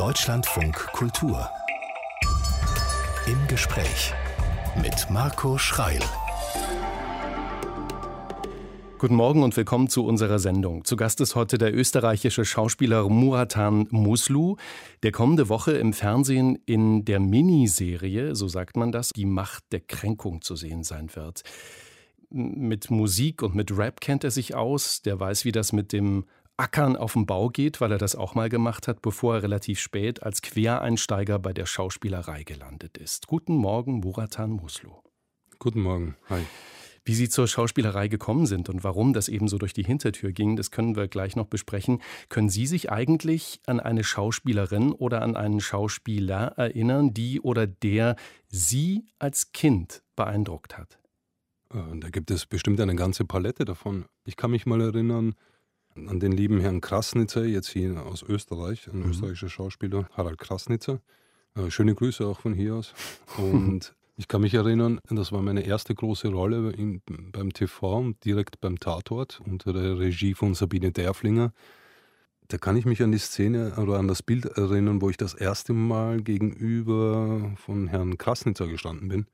Deutschlandfunk 0.00 0.74
Kultur. 0.92 1.46
Im 3.26 3.36
Gespräch 3.48 4.14
mit 4.80 5.10
Marco 5.10 5.58
Schreil. 5.58 6.00
Guten 8.96 9.14
Morgen 9.14 9.42
und 9.42 9.54
willkommen 9.58 9.90
zu 9.90 10.06
unserer 10.06 10.38
Sendung. 10.38 10.86
Zu 10.86 10.96
Gast 10.96 11.20
ist 11.20 11.34
heute 11.34 11.58
der 11.58 11.76
österreichische 11.76 12.46
Schauspieler 12.46 13.06
Muratan 13.10 13.88
Muslu, 13.90 14.56
der 15.02 15.12
kommende 15.12 15.50
Woche 15.50 15.72
im 15.72 15.92
Fernsehen 15.92 16.58
in 16.64 17.04
der 17.04 17.20
Miniserie, 17.20 18.34
so 18.34 18.48
sagt 18.48 18.78
man 18.78 18.92
das, 18.92 19.10
Die 19.10 19.26
Macht 19.26 19.64
der 19.70 19.80
Kränkung 19.80 20.40
zu 20.40 20.56
sehen 20.56 20.82
sein 20.82 21.14
wird. 21.14 21.42
Mit 22.30 22.90
Musik 22.90 23.42
und 23.42 23.54
mit 23.54 23.76
Rap 23.76 24.00
kennt 24.00 24.24
er 24.24 24.30
sich 24.30 24.54
aus, 24.54 25.02
der 25.02 25.20
weiß, 25.20 25.44
wie 25.44 25.52
das 25.52 25.74
mit 25.74 25.92
dem 25.92 26.24
Ackern 26.60 26.94
auf 26.94 27.14
dem 27.14 27.24
Bau 27.24 27.48
geht, 27.48 27.80
weil 27.80 27.90
er 27.90 27.96
das 27.96 28.14
auch 28.14 28.34
mal 28.34 28.50
gemacht 28.50 28.86
hat, 28.86 29.00
bevor 29.00 29.36
er 29.36 29.42
relativ 29.42 29.80
spät 29.80 30.22
als 30.22 30.42
Quereinsteiger 30.42 31.38
bei 31.38 31.54
der 31.54 31.64
Schauspielerei 31.64 32.42
gelandet 32.42 32.98
ist. 32.98 33.26
Guten 33.26 33.54
Morgen, 33.54 34.00
Muratan 34.00 34.50
Muslu. 34.50 34.92
Guten 35.58 35.80
Morgen, 35.80 36.16
hi. 36.28 36.42
Wie 37.02 37.14
Sie 37.14 37.30
zur 37.30 37.48
Schauspielerei 37.48 38.08
gekommen 38.08 38.44
sind 38.44 38.68
und 38.68 38.84
warum 38.84 39.14
das 39.14 39.28
eben 39.28 39.48
so 39.48 39.56
durch 39.56 39.72
die 39.72 39.82
Hintertür 39.82 40.32
ging, 40.32 40.56
das 40.56 40.70
können 40.70 40.96
wir 40.96 41.08
gleich 41.08 41.34
noch 41.34 41.46
besprechen. 41.46 42.02
Können 42.28 42.50
Sie 42.50 42.66
sich 42.66 42.92
eigentlich 42.92 43.60
an 43.66 43.80
eine 43.80 44.04
Schauspielerin 44.04 44.92
oder 44.92 45.22
an 45.22 45.36
einen 45.36 45.60
Schauspieler 45.60 46.58
erinnern, 46.58 47.14
die 47.14 47.40
oder 47.40 47.66
der 47.66 48.16
Sie 48.48 49.06
als 49.18 49.52
Kind 49.52 50.02
beeindruckt 50.14 50.76
hat? 50.76 50.98
Äh, 51.72 51.78
da 52.00 52.10
gibt 52.10 52.30
es 52.30 52.44
bestimmt 52.44 52.78
eine 52.82 52.96
ganze 52.96 53.24
Palette 53.24 53.64
davon. 53.64 54.04
Ich 54.26 54.36
kann 54.36 54.50
mich 54.50 54.66
mal 54.66 54.82
erinnern 54.82 55.34
an 55.94 56.20
den 56.20 56.32
lieben 56.32 56.60
Herrn 56.60 56.80
Krasnitzer, 56.80 57.44
jetzt 57.44 57.68
hier 57.68 58.04
aus 58.04 58.22
Österreich, 58.22 58.88
ein 58.88 59.00
mhm. 59.00 59.10
österreichischer 59.10 59.48
Schauspieler, 59.48 60.08
Harald 60.12 60.38
Krasnitzer. 60.38 61.00
Äh, 61.56 61.70
schöne 61.70 61.94
Grüße 61.94 62.26
auch 62.26 62.40
von 62.40 62.54
hier 62.54 62.76
aus. 62.76 62.94
Und 63.36 63.94
Ich 64.20 64.28
kann 64.28 64.42
mich 64.42 64.52
erinnern, 64.52 65.00
das 65.08 65.32
war 65.32 65.40
meine 65.40 65.62
erste 65.62 65.94
große 65.94 66.28
Rolle 66.28 66.72
in, 66.72 67.00
beim 67.32 67.54
TV, 67.54 68.12
direkt 68.22 68.60
beim 68.60 68.78
Tatort 68.78 69.40
unter 69.46 69.72
der 69.72 69.98
Regie 69.98 70.34
von 70.34 70.52
Sabine 70.52 70.92
Derflinger. 70.92 71.54
Da 72.48 72.58
kann 72.58 72.76
ich 72.76 72.84
mich 72.84 73.02
an 73.02 73.12
die 73.12 73.18
Szene 73.18 73.76
oder 73.78 73.98
an 73.98 74.08
das 74.08 74.22
Bild 74.22 74.44
erinnern, 74.44 75.00
wo 75.00 75.08
ich 75.08 75.16
das 75.16 75.32
erste 75.32 75.72
Mal 75.72 76.20
gegenüber 76.20 77.52
von 77.56 77.88
Herrn 77.88 78.18
Krasnitzer 78.18 78.66
gestanden 78.66 79.08
bin. 79.08 79.26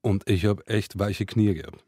Und 0.00 0.26
ich 0.30 0.46
habe 0.46 0.66
echt 0.66 0.98
weiche 0.98 1.26
Knie 1.26 1.52
gehabt. 1.52 1.84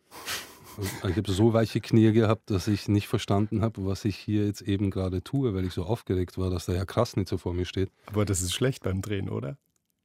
Ich 1.09 1.17
habe 1.17 1.31
so 1.31 1.53
weiche 1.53 1.81
Knie 1.81 2.13
gehabt, 2.13 2.51
dass 2.51 2.67
ich 2.69 2.89
nicht 2.89 3.09
verstanden 3.09 3.63
habe, 3.63 3.87
was 3.87 4.05
ich 4.05 4.17
hier 4.17 4.47
jetzt 4.47 4.63
eben 4.63 4.91
gerade 4.91 5.23
tue, 5.23 5.55
weil 5.55 5.65
ich 5.65 5.73
so 5.73 5.85
aufgeregt 5.85 6.39
war, 6.39 6.51
dass 6.51 6.67
der 6.67 6.77
Herr 6.77 6.87
Krasnitzer 6.87 7.39
vor 7.39 7.55
mir 7.55 7.65
steht. 7.65 7.91
Aber 8.07 8.25
das 8.25 8.43
ist 8.43 8.53
schlecht 8.53 8.83
beim 8.83 9.03
Drehen, 9.03 9.29
oder? 9.29 9.57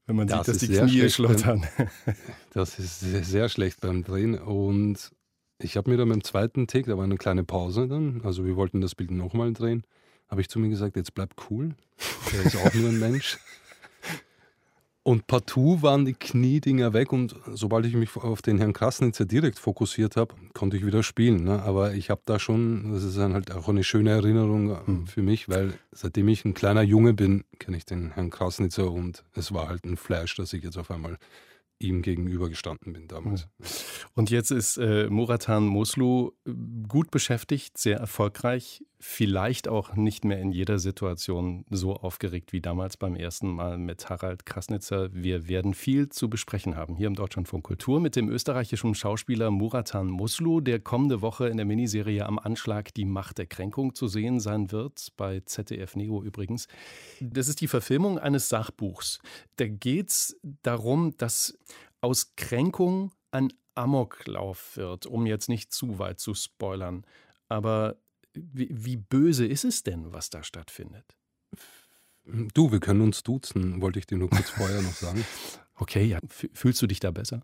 wenn 0.10 0.16
man 0.16 0.28
das 0.28 0.48
sieht, 0.48 0.76
dass 0.76 0.90
die 0.90 0.98
Knie 0.98 1.10
schlottern. 1.10 1.68
Beim, 1.78 1.88
das 2.54 2.80
ist 2.80 3.00
sehr, 3.00 3.24
sehr, 3.24 3.48
schlecht 3.48 3.80
beim 3.80 4.04
Drehen. 4.04 4.40
Und 4.40 5.12
ich 5.60 5.78
habe 5.78 5.92
mir 5.92 5.98
dann 5.98 6.10
beim 6.10 6.24
zweiten 6.24 6.66
Take, 6.66 6.90
da 6.90 6.98
war 6.98 7.04
eine 7.04 7.18
kleine 7.18 7.44
Pause 7.44 7.88
dann, 7.88 8.22
also 8.24 8.44
wir 8.44 8.56
wollten 8.56 8.82
das 8.82 8.96
Bild 8.96 9.12
nochmal 9.12 9.54
drehen, 9.54 9.84
habe 10.28 10.42
ich 10.42 10.50
zu 10.50 10.58
mir 10.58 10.70
gesagt, 10.70 10.96
jetzt 10.96 11.14
bleib 11.14 11.36
cool. 11.50 11.76
Der 12.34 12.44
ist 12.44 12.56
auch 12.56 12.74
nur 12.74 12.90
ein 12.90 13.00
Mensch. 13.00 13.38
Und 15.10 15.26
partout 15.26 15.82
waren 15.82 16.06
die 16.06 16.14
Kniedinger 16.14 16.94
weg 16.94 17.12
und 17.12 17.36
sobald 17.48 17.84
ich 17.88 17.96
mich 17.96 18.16
auf 18.16 18.44
den 18.44 18.60
Herrn 18.60 18.74
Krasnitzer 18.74 19.26
direkt 19.26 19.58
fokussiert 19.58 20.16
habe, 20.16 20.36
konnte 20.54 20.78
ich 20.78 20.86
wieder 20.86 21.02
spielen. 21.02 21.46
Ne? 21.46 21.64
Aber 21.64 21.96
ich 21.96 22.12
habe 22.12 22.22
da 22.26 22.38
schon, 22.38 22.94
das 22.94 23.02
ist 23.02 23.18
dann 23.18 23.34
halt 23.34 23.52
auch 23.52 23.68
eine 23.68 23.84
schöne 23.84 24.12
Erinnerung 24.12 24.78
mhm. 24.86 25.08
für 25.08 25.24
mich, 25.24 25.50
weil 25.50 25.74
seitdem 25.92 26.28
ich 26.28 26.46
ein 26.46 26.54
kleiner 26.54 26.84
Junge 26.84 27.16
bin, 27.16 27.44
kenne 27.58 27.78
ich 27.78 27.88
den 27.88 28.12
Herrn 28.12 28.30
Krasnitzer 28.30 28.92
und 28.92 29.24
es 29.34 29.52
war 29.52 29.68
halt 29.68 29.84
ein 29.84 29.98
Flash, 29.98 30.36
dass 30.36 30.54
ich 30.54 30.64
jetzt 30.64 30.78
auf 30.78 30.92
einmal 30.92 31.18
ihm 31.80 32.04
gegenüber 32.04 32.48
gestanden 32.48 32.94
bin 32.94 33.08
damals. 33.08 33.48
Und 34.14 34.30
jetzt 34.30 34.52
ist 34.52 34.78
äh, 34.78 35.10
Muratan 35.10 35.66
Moslu 35.66 36.34
äh, 36.46 36.52
gut 36.88 37.10
beschäftigt, 37.10 37.80
sehr 37.80 37.98
erfolgreich, 37.98 38.84
vielleicht 39.02 39.70
auch 39.70 39.96
nicht 39.96 40.26
mehr 40.26 40.40
in 40.40 40.52
jeder 40.52 40.78
Situation 40.78 41.66
so 41.70 41.96
aufgeregt 41.96 42.52
wie 42.52 42.60
damals 42.60 42.98
beim 42.98 43.16
ersten 43.16 43.48
Mal 43.48 43.78
mit 43.78 44.10
Harald 44.10 44.46
Krasnitzer. 44.46 45.10
Wir 45.14 45.48
werden 45.48 45.74
viel 45.74 46.10
zu 46.10 46.30
besprechen 46.30 46.76
haben 46.76 46.98
hier 46.98 47.08
im 47.08 47.16
Deutschlandfunk 47.16 47.64
Kultur 47.64 48.02
mit 48.02 48.18
dem 48.18 48.30
österreichischen 48.30 48.94
Schauspieler 48.96 49.52
Muratan 49.52 50.08
Moslu, 50.08 50.60
der 50.60 50.82
kommende 50.82 51.22
Woche 51.22 51.48
in 51.48 51.56
der 51.56 51.66
Miniserie 51.66 52.26
Am 52.26 52.40
Anschlag 52.40 52.94
die 52.94 53.06
Macht 53.06 53.38
der 53.38 53.46
Kränkung 53.46 53.96
zu 53.96 54.08
sehen 54.08 54.42
sein 54.42 54.72
wird, 54.74 55.14
bei 55.16 55.40
ZDF 55.40 55.96
Neo 55.96 56.22
übrigens. 56.22 56.68
Das 57.22 57.48
ist 57.48 57.62
die 57.62 57.68
Verfilmung 57.68 58.20
eines 58.20 58.50
Sachbuchs. 58.50 59.20
Da 59.56 59.68
geht 59.68 60.10
es 60.10 60.40
darum, 60.64 61.16
dass 61.18 61.58
aus 62.02 62.34
Kränkung 62.36 63.12
ein 63.32 63.54
Amoklauf 63.76 64.76
wird, 64.76 65.06
um 65.06 65.26
jetzt 65.26 65.48
nicht 65.48 65.72
zu 65.72 66.00
weit 66.00 66.20
zu 66.20 66.34
spoilern. 66.34 67.06
Aber 67.48 67.96
wie, 68.34 68.70
wie 68.72 68.98
böse 68.98 69.46
ist 69.46 69.66
es 69.66 69.84
denn, 69.84 70.12
was 70.12 70.30
da 70.30 70.44
stattfindet? 70.44 71.16
Du, 72.54 72.72
wir 72.72 72.80
können 72.80 73.02
uns 73.02 73.24
duzen, 73.24 73.82
wollte 73.82 74.00
ich 74.00 74.06
dir 74.06 74.18
nur 74.18 74.30
kurz 74.30 74.50
vorher 74.50 74.82
noch 74.82 74.94
sagen. 74.94 75.24
Okay, 75.82 76.04
ja. 76.04 76.20
Fühlst 76.28 76.82
du 76.82 76.88
dich 76.88 77.00
da 77.00 77.10
besser? 77.10 77.42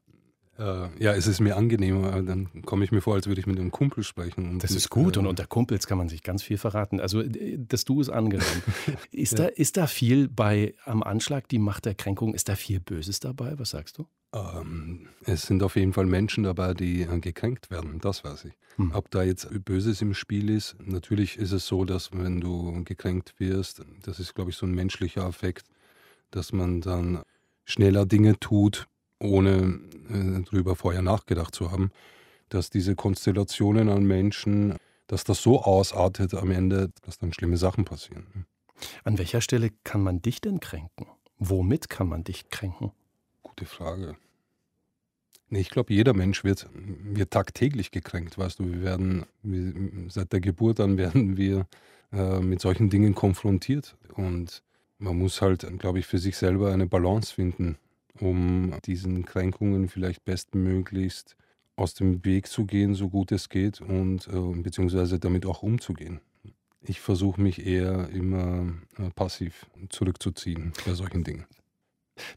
Äh, 0.58 1.04
ja, 1.04 1.14
es 1.14 1.28
ist 1.28 1.40
mir 1.40 1.56
angenehmer. 1.56 2.22
Dann 2.22 2.50
komme 2.64 2.84
ich 2.84 2.92
mir 2.92 3.02
vor, 3.02 3.16
als 3.16 3.28
würde 3.28 3.40
ich 3.40 3.48
mit 3.48 3.58
einem 3.58 3.72
Kumpel 3.72 4.04
sprechen. 4.04 4.60
das 4.60 4.72
ist 4.72 4.90
gut. 4.90 5.16
Äh, 5.16 5.20
und 5.20 5.28
unter 5.28 5.46
Kumpels 5.46 5.88
kann 5.88 5.98
man 5.98 6.10
sich 6.10 6.22
ganz 6.22 6.44
viel 6.44 6.58
verraten. 6.58 7.00
Also, 7.00 7.24
das 7.24 7.86
Du 7.86 8.02
ist 8.02 8.10
angenehm. 8.10 8.46
ist, 9.12 9.40
ja. 9.40 9.46
da, 9.46 9.48
ist 9.48 9.78
da 9.78 9.88
viel 9.88 10.28
bei 10.28 10.74
am 10.84 11.04
Anschlag, 11.04 11.48
die 11.48 11.60
Macht 11.60 11.86
der 11.86 11.96
Kränkung, 11.96 12.34
ist 12.34 12.50
da 12.50 12.56
viel 12.56 12.80
Böses 12.80 13.20
dabei? 13.20 13.58
Was 13.58 13.70
sagst 13.70 13.98
du? 13.98 14.06
Ähm, 14.36 15.08
es 15.24 15.44
sind 15.44 15.64
auf 15.64 15.76
jeden 15.78 15.94
Fall 15.94 16.06
Menschen 16.06 16.44
dabei, 16.44 16.74
die 16.74 17.04
äh, 17.04 17.20
gekränkt 17.20 17.72
werden, 17.72 18.00
das 18.00 18.24
weiß 18.24 18.46
ich. 18.46 18.54
Hm. 18.76 18.92
Ob 18.94 19.10
da 19.10 19.24
jetzt 19.24 19.48
Böses 19.64 20.02
im 20.02 20.14
Spiel 20.14 20.50
ist, 20.50 20.76
natürlich 20.84 21.38
ist 21.38 21.54
es 21.54 21.66
so, 21.66 21.86
dass 21.86 22.12
wenn 22.12 22.42
du 22.42 22.84
gekränkt 22.84 23.34
wirst, 23.40 23.82
das 24.04 24.20
ist, 24.20 24.36
glaube 24.36 24.52
ich, 24.52 24.58
so 24.58 24.66
ein 24.66 24.74
menschlicher 24.74 25.24
Affekt, 25.24 25.68
dass 26.32 26.52
man 26.52 26.82
dann 26.82 27.24
schneller 27.64 28.06
Dinge 28.06 28.38
tut, 28.38 28.88
ohne 29.20 29.80
äh, 30.10 30.44
darüber 30.44 30.76
vorher 30.76 31.02
nachgedacht 31.02 31.56
zu 31.56 31.72
haben, 31.72 31.92
dass 32.50 32.70
diese 32.70 32.96
Konstellationen 32.96 33.88
an 33.90 34.04
Menschen, 34.04 34.76
dass 35.08 35.24
das 35.24 35.42
so 35.42 35.62
ausartet 35.62 36.34
am 36.34 36.52
Ende, 36.52 36.92
dass 37.04 37.18
dann 37.18 37.32
schlimme 37.32 37.58
Sachen 37.58 37.86
passieren. 37.86 38.46
An 39.06 39.18
welcher 39.18 39.40
Stelle 39.40 39.72
kann 39.86 40.04
man 40.04 40.22
dich 40.22 40.42
denn 40.42 40.60
kränken? 40.60 41.08
Womit 41.40 41.90
kann 41.90 42.10
man 42.10 42.26
dich 42.26 42.50
kränken? 42.50 42.92
Gute 43.42 43.66
Frage. 43.66 44.18
Ich 45.56 45.70
glaube, 45.70 45.94
jeder 45.94 46.14
Mensch 46.14 46.44
wird, 46.44 46.68
wird 46.74 47.32
tagtäglich 47.32 47.92
gekränkt, 47.92 48.38
weißt 48.38 48.60
du. 48.60 48.70
Wir 48.72 48.82
werden, 48.82 49.26
wir, 49.42 49.74
seit 50.10 50.34
der 50.34 50.42
Geburt 50.42 50.82
an 50.82 50.98
werden 50.98 51.38
wir 51.38 51.66
äh, 52.12 52.40
mit 52.40 52.60
solchen 52.60 52.90
Dingen 52.90 53.16
konfrontiert. 53.16 53.96
Und 54.16 54.64
man 54.98 55.18
muss 55.18 55.42
halt, 55.42 55.66
glaube 55.80 56.00
ich, 56.00 56.08
für 56.08 56.18
sich 56.18 56.36
selber 56.36 56.74
eine 56.74 56.88
Balance 56.88 57.34
finden, 57.34 57.78
um 58.20 58.74
diesen 58.86 59.26
Kränkungen 59.26 59.88
vielleicht 59.88 60.26
bestmöglichst 60.26 61.38
aus 61.78 61.94
dem 61.94 62.24
Weg 62.26 62.48
zu 62.48 62.66
gehen, 62.66 62.94
so 62.94 63.10
gut 63.10 63.32
es 63.32 63.50
geht, 63.50 63.82
und 63.82 64.28
äh, 64.28 64.62
beziehungsweise 64.62 65.20
damit 65.20 65.46
auch 65.46 65.64
umzugehen. 65.64 66.20
Ich 66.82 67.00
versuche 67.00 67.42
mich 67.42 67.66
eher 67.66 68.10
immer 68.10 68.74
äh, 68.98 69.10
passiv 69.16 69.66
zurückzuziehen 69.90 70.74
bei 70.86 70.94
solchen 70.94 71.24
Dingen. 71.24 71.46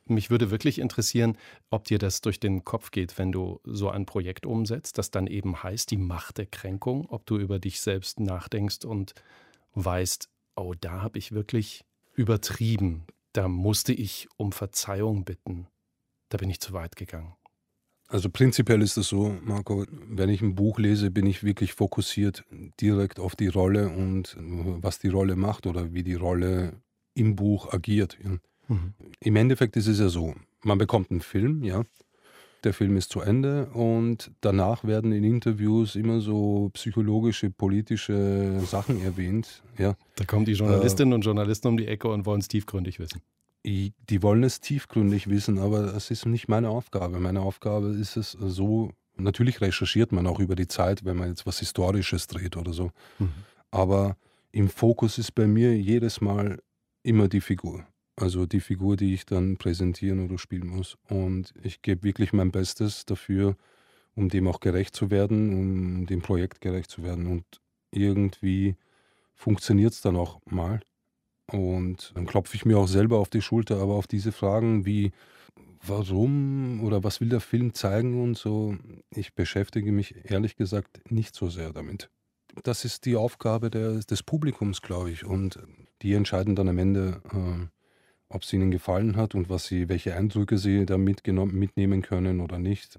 Mich 0.05 0.31
würde 0.31 0.51
wirklich 0.51 0.79
interessieren, 0.79 1.37
ob 1.71 1.85
dir 1.85 1.99
das 1.99 2.21
durch 2.21 2.41
den 2.41 2.65
Kopf 2.65 2.91
geht, 2.91 3.19
wenn 3.19 3.33
du 3.33 3.61
so 3.65 3.91
ein 3.91 4.07
Projekt 4.07 4.47
umsetzt, 4.47 4.99
das 4.99 5.11
dann 5.11 5.27
eben 5.27 5.63
heißt, 5.63 5.91
die 5.91 5.97
Macht 5.97 6.39
der 6.39 6.47
Kränkung, 6.47 7.07
ob 7.07 7.27
du 7.27 7.39
über 7.39 7.59
dich 7.59 7.81
selbst 7.81 8.21
nachdenkst 8.21 8.85
und 8.85 9.15
weißt, 9.75 10.29
oh, 10.57 10.75
da 10.81 11.03
habe 11.03 11.19
ich 11.19 11.33
wirklich 11.33 11.85
übertrieben, 12.15 13.07
da 13.33 13.49
musste 13.49 13.93
ich 13.93 14.29
um 14.37 14.53
Verzeihung 14.53 15.25
bitten, 15.25 15.69
da 16.29 16.39
bin 16.39 16.51
ich 16.51 16.61
zu 16.61 16.73
weit 16.73 16.97
gegangen. 16.97 17.35
Also 18.11 18.31
prinzipiell 18.31 18.81
ist 18.81 18.97
es 18.97 19.09
so, 19.09 19.37
Marco, 19.45 19.85
wenn 19.91 20.31
ich 20.31 20.41
ein 20.41 20.55
Buch 20.55 20.79
lese, 20.79 21.11
bin 21.11 21.27
ich 21.27 21.45
wirklich 21.45 21.75
fokussiert 21.75 22.43
direkt 22.81 23.21
auf 23.21 23.37
die 23.37 23.49
Rolle 23.49 23.91
und 23.91 24.35
was 24.39 24.99
die 24.99 25.09
Rolle 25.09 25.37
macht 25.37 25.67
oder 25.67 25.93
wie 25.93 26.03
die 26.03 26.15
Rolle 26.15 26.81
im 27.13 27.37
Buch 27.37 27.71
agiert. 27.71 28.19
Mhm. 28.69 28.95
Im 29.21 29.37
Endeffekt 29.37 29.77
ist 29.77 29.89
es 29.89 29.99
ja 29.99 30.09
so, 30.09 30.35
man 30.63 30.79
bekommt 30.79 31.11
einen 31.11 31.21
Film, 31.21 31.65
ja, 31.65 31.83
der 32.65 32.75
Film 32.75 32.97
ist 32.97 33.11
zu 33.11 33.21
Ende 33.21 33.67
und 33.67 34.33
danach 34.41 34.85
werden 34.85 35.13
in 35.13 35.25
Interviews 35.25 35.95
immer 35.95 36.21
so 36.21 36.71
psychologische, 36.75 37.51
politische 37.51 38.61
Sachen 38.67 39.03
erwähnt. 39.03 39.63
Ja. 39.79 39.95
Da 40.17 40.25
kommen 40.25 40.45
die 40.45 40.53
Journalistinnen 40.53 41.13
äh, 41.13 41.15
und 41.17 41.21
Journalisten 41.23 41.69
um 41.69 41.77
die 41.77 41.87
Ecke 41.87 42.09
und 42.09 42.27
wollen 42.27 42.41
es 42.41 42.49
tiefgründig 42.49 42.99
wissen. 42.99 43.23
Die 43.65 44.23
wollen 44.23 44.45
es 44.45 44.61
tiefgründig 44.61 45.29
wissen, 45.29 45.59
aber 45.59 45.95
es 45.95 46.11
ist 46.11 46.27
nicht 46.27 46.49
meine 46.49 46.71
Aufgabe. 46.71 47.21
Meine 47.21 47.41
Aufgabe 47.41 47.89
ist 47.89 48.17
es 48.17 48.33
so, 48.33 48.93
natürlich 49.17 49.61
recherchiert 49.61 50.11
man 50.11 50.27
auch 50.27 50.41
über 50.41 50.57
die 50.57 50.69
Zeit, 50.69 51.05
wenn 51.05 51.17
man 51.17 51.29
jetzt 51.29 51.47
was 51.47 51.59
Historisches 51.59 52.29
dreht 52.29 52.57
oder 52.57 52.73
so. 52.73 52.91
Mhm. 53.19 53.31
Aber 53.71 54.17
im 54.53 54.69
Fokus 54.69 55.19
ist 55.19 55.35
bei 55.35 55.47
mir 55.47 55.77
jedes 55.77 56.21
Mal 56.21 56.61
immer 57.03 57.29
die 57.29 57.41
Figur. 57.41 57.85
Also 58.21 58.47
die 58.47 58.61
Figur, 58.61 58.97
die 58.97 59.15
ich 59.15 59.27
dann 59.27 59.57
präsentieren 59.57 60.25
oder 60.25 60.39
spielen 60.39 60.69
muss. 60.69 60.99
Und 61.09 61.55
ich 61.63 61.83
gebe 61.83 62.03
wirklich 62.03 62.33
mein 62.33 62.51
Bestes 62.51 63.07
dafür, 63.07 63.57
um 64.17 64.29
dem 64.29 64.49
auch 64.49 64.59
gerecht 64.59 64.97
zu 64.97 65.11
werden, 65.11 65.53
um 65.53 66.07
dem 66.07 66.21
Projekt 66.21 66.61
gerecht 66.61 66.91
zu 66.91 67.05
werden. 67.05 67.27
Und 67.29 67.45
irgendwie 67.93 68.75
funktioniert 69.35 69.93
es 69.93 70.01
dann 70.01 70.17
auch 70.17 70.41
mal. 70.47 70.81
Und 71.47 72.13
dann 72.15 72.27
klopfe 72.27 72.57
ich 72.57 72.65
mir 72.65 72.79
auch 72.79 72.89
selber 72.89 73.19
auf 73.19 73.31
die 73.31 73.41
Schulter, 73.41 73.81
aber 73.81 73.95
auf 73.95 74.09
diese 74.09 74.33
Fragen 74.33 74.85
wie 74.85 75.13
warum 75.87 76.83
oder 76.83 77.05
was 77.05 77.21
will 77.21 77.29
der 77.29 77.41
Film 77.41 77.73
zeigen 77.73 78.21
und 78.21 78.37
so, 78.37 78.77
ich 79.15 79.35
beschäftige 79.35 79.93
mich 79.93 80.15
ehrlich 80.25 80.57
gesagt 80.57 81.11
nicht 81.11 81.37
so 81.37 81.49
sehr 81.49 81.73
damit. 81.73 82.11
Das 82.65 82.85
ist 82.85 83.05
die 83.05 83.15
Aufgabe 83.15 83.71
der, 83.71 84.01
des 84.01 84.25
Publikums, 84.25 84.83
glaube 84.83 85.13
ich. 85.13 85.25
Und 85.25 85.61
die 86.03 86.15
entscheiden 86.15 86.57
dann 86.57 86.69
am 86.69 86.79
Ende, 86.79 87.23
äh, 87.33 87.67
ob 88.29 88.43
es 88.43 88.53
ihnen 88.53 88.71
gefallen 88.71 89.17
hat 89.17 89.35
und 89.35 89.49
was 89.49 89.67
sie, 89.67 89.89
welche 89.89 90.15
Eindrücke 90.15 90.59
sie 90.59 90.85
da 90.87 90.99
mitnehmen 90.99 92.03
können 92.03 92.41
oder 92.41 92.59
nicht. 92.59 92.99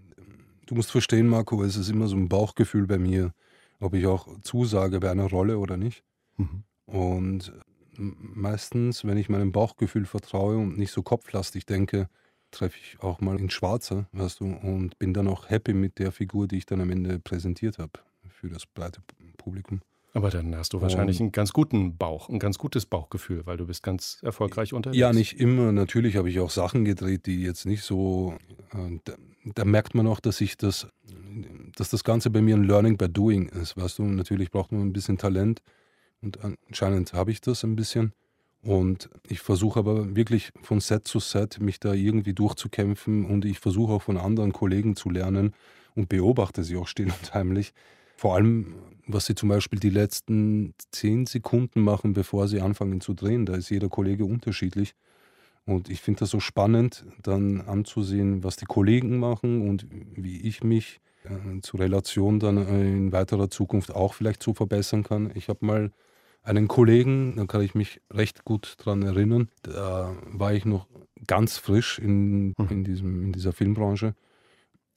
Du 0.65 0.75
musst 0.75 0.91
verstehen, 0.91 1.27
Marco, 1.27 1.63
es 1.63 1.75
ist 1.75 1.89
immer 1.89 2.07
so 2.07 2.15
ein 2.15 2.29
Bauchgefühl 2.29 2.87
bei 2.87 2.97
mir, 2.97 3.33
ob 3.79 3.93
ich 3.93 4.05
auch 4.07 4.27
zusage 4.41 4.99
bei 4.99 5.11
einer 5.11 5.29
Rolle 5.29 5.57
oder 5.57 5.77
nicht. 5.77 6.03
Mhm. 6.37 6.63
Und 6.85 7.53
meistens, 7.97 9.05
wenn 9.05 9.17
ich 9.17 9.29
meinem 9.29 9.51
Bauchgefühl 9.51 10.05
vertraue 10.05 10.57
und 10.57 10.77
nicht 10.77 10.91
so 10.91 11.03
kopflastig 11.03 11.65
denke, 11.65 12.09
treffe 12.51 12.77
ich 12.81 12.99
auch 13.01 13.21
mal 13.21 13.39
in 13.39 13.49
Schwarze, 13.49 14.07
weißt 14.11 14.39
du, 14.39 14.45
und 14.45 14.97
bin 14.97 15.13
dann 15.13 15.27
auch 15.27 15.49
happy 15.49 15.73
mit 15.73 15.99
der 15.99 16.11
Figur, 16.11 16.47
die 16.47 16.57
ich 16.57 16.65
dann 16.65 16.81
am 16.81 16.89
Ende 16.89 17.19
präsentiert 17.19 17.77
habe 17.77 17.99
für 18.29 18.49
das 18.49 18.65
breite 18.65 19.01
Publikum. 19.37 19.81
Aber 20.13 20.29
dann 20.31 20.55
hast 20.55 20.73
du 20.73 20.81
wahrscheinlich 20.81 21.19
einen 21.19 21.31
ganz 21.31 21.53
guten 21.53 21.95
Bauch, 21.97 22.29
ein 22.29 22.39
ganz 22.39 22.57
gutes 22.57 22.85
Bauchgefühl, 22.85 23.45
weil 23.45 23.57
du 23.57 23.67
bist 23.67 23.83
ganz 23.83 24.19
erfolgreich 24.23 24.73
unterwegs. 24.73 24.97
Ja, 24.97 25.13
nicht 25.13 25.39
immer. 25.39 25.71
Natürlich 25.71 26.15
habe 26.15 26.29
ich 26.29 26.39
auch 26.39 26.49
Sachen 26.49 26.83
gedreht, 26.83 27.27
die 27.27 27.43
jetzt 27.43 27.65
nicht 27.65 27.83
so. 27.83 28.33
Äh, 28.73 28.99
da, 29.03 29.13
da, 29.53 29.65
merkt 29.65 29.93
man 29.93 30.07
auch, 30.07 30.19
dass 30.19 30.41
ich 30.41 30.57
das, 30.57 30.87
dass 31.75 31.89
das 31.89 32.03
Ganze 32.03 32.31
bei 32.31 32.41
mir 32.41 32.55
ein 32.55 32.63
Learning 32.63 32.97
by 32.97 33.07
Doing 33.07 33.49
ist. 33.49 33.77
Weißt 33.77 33.99
du, 33.99 34.03
natürlich 34.03 34.49
braucht 34.49 34.71
man 34.71 34.81
ein 34.81 34.93
bisschen 34.93 35.17
Talent 35.17 35.61
und 36.21 36.39
anscheinend 36.43 37.13
habe 37.13 37.31
ich 37.31 37.41
das 37.41 37.63
ein 37.63 37.75
bisschen. 37.75 38.13
Und 38.61 39.09
ich 39.27 39.39
versuche 39.39 39.79
aber 39.79 40.15
wirklich 40.15 40.51
von 40.63 40.81
Set 40.81 41.07
zu 41.07 41.19
Set 41.19 41.61
mich 41.61 41.79
da 41.79 41.93
irgendwie 41.93 42.33
durchzukämpfen 42.33 43.25
und 43.25 43.45
ich 43.45 43.59
versuche 43.59 43.93
auch 43.93 44.01
von 44.01 44.17
anderen 44.17 44.51
Kollegen 44.51 44.95
zu 44.95 45.09
lernen 45.09 45.53
und 45.95 46.09
beobachte 46.09 46.63
sie 46.63 46.75
auch 46.75 46.87
still 46.87 47.07
und 47.07 47.33
heimlich. 47.33 47.73
Vor 48.19 48.35
allem, 48.35 48.75
was 49.07 49.27
sie 49.27 49.33
zum 49.33 49.47
Beispiel 49.47 49.79
die 49.79 49.89
letzten 49.89 50.73
zehn 50.91 51.25
Sekunden 51.25 51.79
machen, 51.79 52.11
bevor 52.11 52.49
sie 52.49 52.59
anfangen 52.59 52.99
zu 52.99 53.13
drehen. 53.13 53.45
Da 53.45 53.55
ist 53.55 53.69
jeder 53.69 53.87
Kollege 53.87 54.25
unterschiedlich. 54.25 54.93
Und 55.65 55.89
ich 55.89 56.01
finde 56.01 56.19
das 56.19 56.31
so 56.31 56.41
spannend, 56.41 57.05
dann 57.23 57.61
anzusehen, 57.61 58.43
was 58.43 58.57
die 58.57 58.65
Kollegen 58.65 59.19
machen 59.19 59.69
und 59.69 59.87
wie 60.17 60.41
ich 60.41 60.65
mich 60.65 60.99
äh, 61.23 61.61
zur 61.61 61.79
Relation 61.79 62.41
dann 62.41 62.57
in 62.57 63.13
weiterer 63.13 63.49
Zukunft 63.49 63.95
auch 63.95 64.13
vielleicht 64.13 64.43
so 64.43 64.53
verbessern 64.53 65.03
kann. 65.03 65.31
Ich 65.35 65.47
habe 65.47 65.65
mal 65.65 65.91
einen 66.43 66.67
Kollegen, 66.67 67.37
da 67.37 67.45
kann 67.45 67.61
ich 67.61 67.73
mich 67.73 68.01
recht 68.11 68.43
gut 68.43 68.75
dran 68.79 69.01
erinnern, 69.01 69.47
da 69.63 70.13
war 70.25 70.53
ich 70.53 70.65
noch 70.65 70.87
ganz 71.25 71.57
frisch 71.57 71.99
in, 71.99 72.47
mhm. 72.47 72.67
in, 72.69 72.83
diesem, 72.83 73.23
in 73.23 73.31
dieser 73.31 73.53
Filmbranche. 73.53 74.13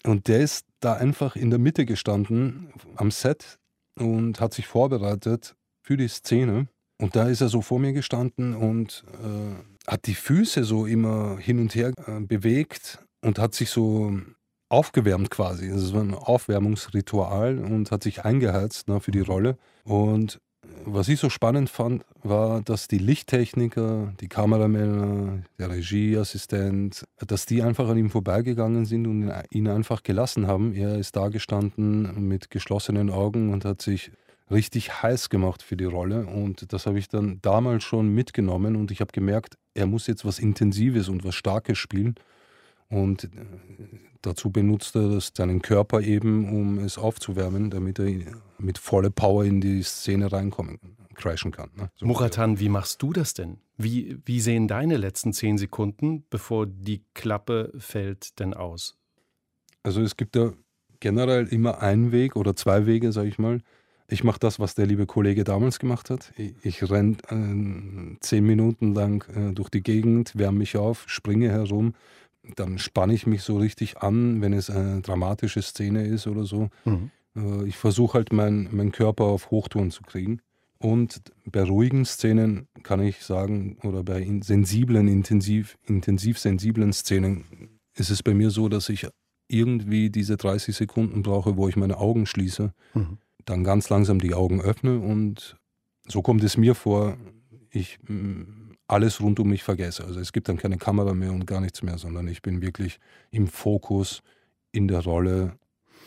Und 0.04 0.28
der 0.28 0.40
ist 0.40 0.66
da 0.80 0.94
einfach 0.94 1.36
in 1.36 1.50
der 1.50 1.58
Mitte 1.58 1.86
gestanden 1.86 2.72
am 2.96 3.10
Set 3.10 3.58
und 3.98 4.40
hat 4.40 4.54
sich 4.54 4.66
vorbereitet 4.66 5.54
für 5.82 5.96
die 5.96 6.08
Szene. 6.08 6.68
Und 7.00 7.16
da 7.16 7.28
ist 7.28 7.40
er 7.40 7.48
so 7.48 7.62
vor 7.62 7.78
mir 7.78 7.92
gestanden 7.92 8.54
und 8.54 9.04
äh, 9.22 9.90
hat 9.90 10.06
die 10.06 10.14
Füße 10.14 10.64
so 10.64 10.86
immer 10.86 11.38
hin 11.38 11.58
und 11.58 11.74
her 11.74 11.92
äh, 12.06 12.20
bewegt 12.20 13.04
und 13.24 13.38
hat 13.38 13.54
sich 13.54 13.70
so 13.70 14.18
aufgewärmt 14.68 15.30
quasi. 15.30 15.68
Das 15.68 15.92
war 15.92 16.02
ein 16.02 16.14
Aufwärmungsritual 16.14 17.58
und 17.58 17.90
hat 17.90 18.02
sich 18.02 18.24
eingeheizt 18.24 18.88
ne, 18.88 19.00
für 19.00 19.10
die 19.10 19.20
Rolle. 19.20 19.58
Und 19.84 20.40
was 20.84 21.08
ich 21.08 21.18
so 21.20 21.30
spannend 21.30 21.70
fand, 21.70 22.04
war, 22.22 22.62
dass 22.62 22.88
die 22.88 22.98
Lichttechniker, 22.98 24.12
die 24.20 24.28
Kameramänner, 24.28 25.42
der 25.58 25.70
Regieassistent, 25.70 27.04
dass 27.26 27.46
die 27.46 27.62
einfach 27.62 27.88
an 27.88 27.98
ihm 27.98 28.10
vorbeigegangen 28.10 28.84
sind 28.84 29.06
und 29.06 29.32
ihn 29.50 29.68
einfach 29.68 30.02
gelassen 30.02 30.46
haben. 30.46 30.74
Er 30.74 30.96
ist 30.98 31.16
da 31.16 31.28
gestanden 31.28 32.28
mit 32.28 32.50
geschlossenen 32.50 33.10
Augen 33.10 33.52
und 33.52 33.64
hat 33.64 33.82
sich 33.82 34.10
richtig 34.50 35.02
heiß 35.02 35.30
gemacht 35.30 35.62
für 35.62 35.76
die 35.76 35.84
Rolle. 35.84 36.26
Und 36.26 36.72
das 36.72 36.86
habe 36.86 36.98
ich 36.98 37.08
dann 37.08 37.38
damals 37.42 37.84
schon 37.84 38.08
mitgenommen 38.08 38.76
und 38.76 38.90
ich 38.90 39.00
habe 39.00 39.12
gemerkt, 39.12 39.56
er 39.74 39.86
muss 39.86 40.06
jetzt 40.06 40.24
was 40.24 40.38
Intensives 40.38 41.08
und 41.08 41.24
was 41.24 41.34
Starkes 41.34 41.78
spielen. 41.78 42.14
Und 42.92 43.30
dazu 44.20 44.50
benutzt 44.50 44.94
er 44.96 45.18
seinen 45.18 45.62
Körper 45.62 46.02
eben, 46.02 46.48
um 46.52 46.78
es 46.78 46.98
aufzuwärmen, 46.98 47.70
damit 47.70 47.98
er 47.98 48.12
mit 48.58 48.76
voller 48.76 49.08
Power 49.08 49.46
in 49.46 49.62
die 49.62 49.82
Szene 49.82 50.30
reinkommen, 50.30 50.78
crashen 51.14 51.52
kann. 51.52 51.70
Ne? 51.74 51.90
So 51.96 52.04
Muratan, 52.04 52.60
wie 52.60 52.68
machst 52.68 53.00
du 53.00 53.14
das 53.14 53.32
denn? 53.32 53.56
Wie, 53.78 54.18
wie 54.26 54.40
sehen 54.40 54.68
deine 54.68 54.98
letzten 54.98 55.32
zehn 55.32 55.56
Sekunden, 55.56 56.24
bevor 56.28 56.66
die 56.66 57.02
Klappe 57.14 57.72
fällt, 57.78 58.38
denn 58.38 58.52
aus? 58.52 58.98
Also 59.82 60.02
es 60.02 60.18
gibt 60.18 60.36
ja 60.36 60.52
generell 61.00 61.46
immer 61.46 61.80
einen 61.80 62.12
Weg 62.12 62.36
oder 62.36 62.54
zwei 62.54 62.84
Wege, 62.84 63.10
sage 63.10 63.28
ich 63.28 63.38
mal. 63.38 63.62
Ich 64.06 64.22
mache 64.22 64.38
das, 64.38 64.60
was 64.60 64.74
der 64.74 64.84
liebe 64.84 65.06
Kollege 65.06 65.44
damals 65.44 65.78
gemacht 65.78 66.10
hat. 66.10 66.34
Ich, 66.36 66.54
ich 66.62 66.90
renne 66.90 67.16
äh, 67.30 68.18
zehn 68.20 68.44
Minuten 68.44 68.92
lang 68.92 69.24
äh, 69.34 69.54
durch 69.54 69.70
die 69.70 69.82
Gegend, 69.82 70.36
wärme 70.36 70.58
mich 70.58 70.76
auf, 70.76 71.04
springe 71.06 71.48
herum, 71.48 71.94
dann 72.56 72.78
spanne 72.78 73.14
ich 73.14 73.26
mich 73.26 73.42
so 73.42 73.58
richtig 73.58 73.98
an, 73.98 74.40
wenn 74.40 74.52
es 74.52 74.70
eine 74.70 75.00
dramatische 75.00 75.62
Szene 75.62 76.06
ist 76.06 76.26
oder 76.26 76.44
so. 76.44 76.70
Mhm. 76.84 77.10
Äh, 77.36 77.66
ich 77.66 77.76
versuche 77.76 78.14
halt 78.14 78.32
meinen 78.32 78.68
mein 78.72 78.92
Körper 78.92 79.24
auf 79.24 79.50
Hochtouren 79.50 79.90
zu 79.90 80.02
kriegen. 80.02 80.40
Und 80.78 81.22
bei 81.44 81.62
ruhigen 81.62 82.04
Szenen 82.04 82.66
kann 82.82 83.00
ich 83.00 83.22
sagen, 83.22 83.78
oder 83.84 84.02
bei 84.02 84.26
sensiblen, 84.42 85.06
intensiv, 85.06 85.78
intensiv 85.86 86.38
sensiblen 86.38 86.92
Szenen 86.92 87.44
ist 87.94 88.10
es 88.10 88.22
bei 88.22 88.34
mir 88.34 88.50
so, 88.50 88.68
dass 88.68 88.88
ich 88.88 89.06
irgendwie 89.46 90.10
diese 90.10 90.36
30 90.36 90.74
Sekunden 90.74 91.22
brauche, 91.22 91.56
wo 91.56 91.68
ich 91.68 91.76
meine 91.76 91.98
Augen 91.98 92.26
schließe, 92.26 92.72
mhm. 92.94 93.18
dann 93.44 93.62
ganz 93.62 93.90
langsam 93.90 94.18
die 94.18 94.34
Augen 94.34 94.60
öffne 94.60 94.98
und 94.98 95.56
so 96.08 96.20
kommt 96.20 96.42
es 96.42 96.56
mir 96.56 96.74
vor, 96.74 97.16
ich 97.70 97.98
alles 98.92 99.20
rund 99.20 99.40
um 99.40 99.48
mich 99.48 99.62
vergesse. 99.62 100.04
Also 100.04 100.20
es 100.20 100.32
gibt 100.32 100.48
dann 100.48 100.58
keine 100.58 100.76
Kamera 100.76 101.14
mehr 101.14 101.32
und 101.32 101.46
gar 101.46 101.60
nichts 101.60 101.82
mehr, 101.82 101.96
sondern 101.96 102.28
ich 102.28 102.42
bin 102.42 102.60
wirklich 102.60 103.00
im 103.30 103.48
Fokus, 103.48 104.22
in 104.70 104.86
der 104.86 105.00
Rolle 105.00 105.58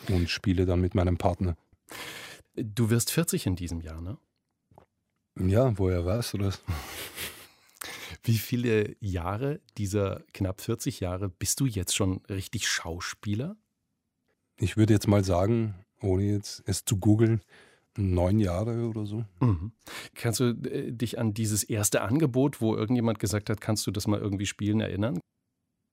und 0.09 0.29
spiele 0.29 0.65
dann 0.65 0.81
mit 0.81 0.93
meinem 0.93 1.17
Partner. 1.17 1.57
Du 2.55 2.89
wirst 2.89 3.11
40 3.11 3.47
in 3.47 3.55
diesem 3.55 3.81
Jahr, 3.81 4.01
ne? 4.01 4.17
Ja, 5.39 5.77
woher 5.77 6.05
weißt 6.05 6.33
du 6.33 6.37
das? 6.37 6.63
Wie 8.23 8.37
viele 8.37 8.95
Jahre 8.99 9.61
dieser 9.77 10.23
knapp 10.33 10.61
40 10.61 10.99
Jahre 10.99 11.29
bist 11.29 11.59
du 11.59 11.65
jetzt 11.65 11.95
schon 11.95 12.21
richtig 12.29 12.67
Schauspieler? 12.67 13.57
Ich 14.57 14.77
würde 14.77 14.93
jetzt 14.93 15.07
mal 15.07 15.23
sagen, 15.23 15.75
ohne 16.01 16.23
jetzt 16.23 16.63
es 16.65 16.85
zu 16.85 16.97
googeln, 16.97 17.41
neun 17.97 18.39
Jahre 18.39 18.87
oder 18.87 19.05
so. 19.05 19.25
Mhm. 19.39 19.71
Kannst 20.13 20.39
du 20.39 20.49
äh, 20.49 20.91
dich 20.91 21.19
an 21.19 21.33
dieses 21.33 21.63
erste 21.63 22.01
Angebot, 22.01 22.61
wo 22.61 22.75
irgendjemand 22.75 23.19
gesagt 23.19 23.49
hat, 23.49 23.61
kannst 23.61 23.87
du 23.87 23.91
das 23.91 24.07
mal 24.07 24.19
irgendwie 24.19 24.45
spielen, 24.45 24.79
erinnern? 24.79 25.19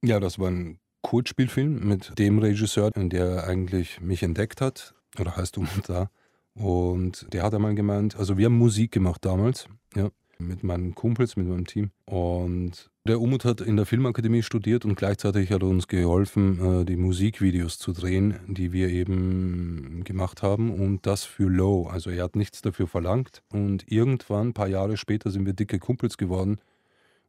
Ja, 0.05 0.21
das 0.21 0.39
war 0.39 0.51
ein 0.51 0.79
Kurzspielfilm 1.03 1.87
mit 1.87 2.19
dem 2.19 2.39
Regisseur, 2.39 2.91
der 2.91 3.47
eigentlich 3.47 4.01
mich 4.01 4.23
entdeckt 4.23 4.61
hat. 4.61 4.95
Oder 5.19 5.37
heißt 5.37 5.57
du 5.57 5.67
da? 5.87 6.11
Und 6.55 7.33
der 7.33 7.43
hat 7.45 7.55
einmal 7.55 7.75
gemeint, 7.75 8.17
also 8.17 8.37
wir 8.37 8.47
haben 8.47 8.59
Musik 8.59 8.93
gemacht 8.93 9.25
damals, 9.25 9.69
ja, 9.95 10.11
mit 10.47 10.63
meinen 10.63 10.95
Kumpels, 10.95 11.37
mit 11.37 11.47
meinem 11.47 11.67
Team. 11.67 11.91
Und 12.05 12.91
der 13.07 13.21
Umut 13.21 13.45
hat 13.45 13.61
in 13.61 13.77
der 13.77 13.87
Filmakademie 13.87 14.43
studiert 14.43 14.85
und 14.85 14.95
gleichzeitig 14.95 15.51
hat 15.51 15.63
er 15.63 15.69
uns 15.69 15.89
geholfen, 15.89 16.83
äh, 16.83 16.85
die 16.85 16.97
Musikvideos 16.97 17.79
zu 17.79 17.93
drehen, 17.93 18.39
die 18.47 18.73
wir 18.73 18.89
eben 18.89 20.05
gemacht 20.05 20.43
haben 20.43 20.71
und 20.71 21.07
das 21.07 21.25
für 21.25 21.49
Low. 21.49 21.89
Also 21.89 22.11
er 22.11 22.25
hat 22.25 22.37
nichts 22.37 22.63
dafür 22.63 22.87
verlangt 22.87 23.43
und 23.51 23.91
irgendwann, 23.91 24.49
ein 24.49 24.55
paar 24.55 24.69
Jahre 24.69 24.97
später, 24.97 25.31
sind 25.31 25.47
wir 25.47 25.53
dicke 25.53 25.79
Kumpels 25.79 26.17
geworden. 26.17 26.59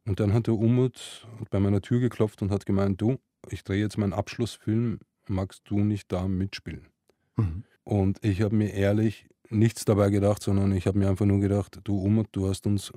Und 0.06 0.20
dann 0.20 0.32
hat 0.34 0.46
der 0.46 0.54
Umut 0.54 1.26
bei 1.50 1.60
meiner 1.60 1.80
Tür 1.80 1.98
geklopft 1.98 2.42
und 2.42 2.50
hat 2.50 2.66
gemeint, 2.66 3.00
du, 3.00 3.18
ich 3.48 3.64
drehe 3.64 3.80
jetzt 3.80 3.98
meinen 3.98 4.12
Abschlussfilm, 4.12 5.00
magst 5.28 5.62
du 5.64 5.78
nicht 5.78 6.12
da 6.12 6.28
mitspielen? 6.28 6.86
Mhm. 7.36 7.64
Und 7.84 8.24
ich 8.24 8.42
habe 8.42 8.54
mir 8.54 8.72
ehrlich 8.72 9.26
nichts 9.50 9.84
dabei 9.84 10.10
gedacht, 10.10 10.42
sondern 10.42 10.72
ich 10.72 10.86
habe 10.86 10.98
mir 10.98 11.08
einfach 11.08 11.26
nur 11.26 11.40
gedacht, 11.40 11.80
du 11.84 11.98
Umut, 11.98 12.28
du 12.32 12.48
hast 12.48 12.66
uns 12.66 12.92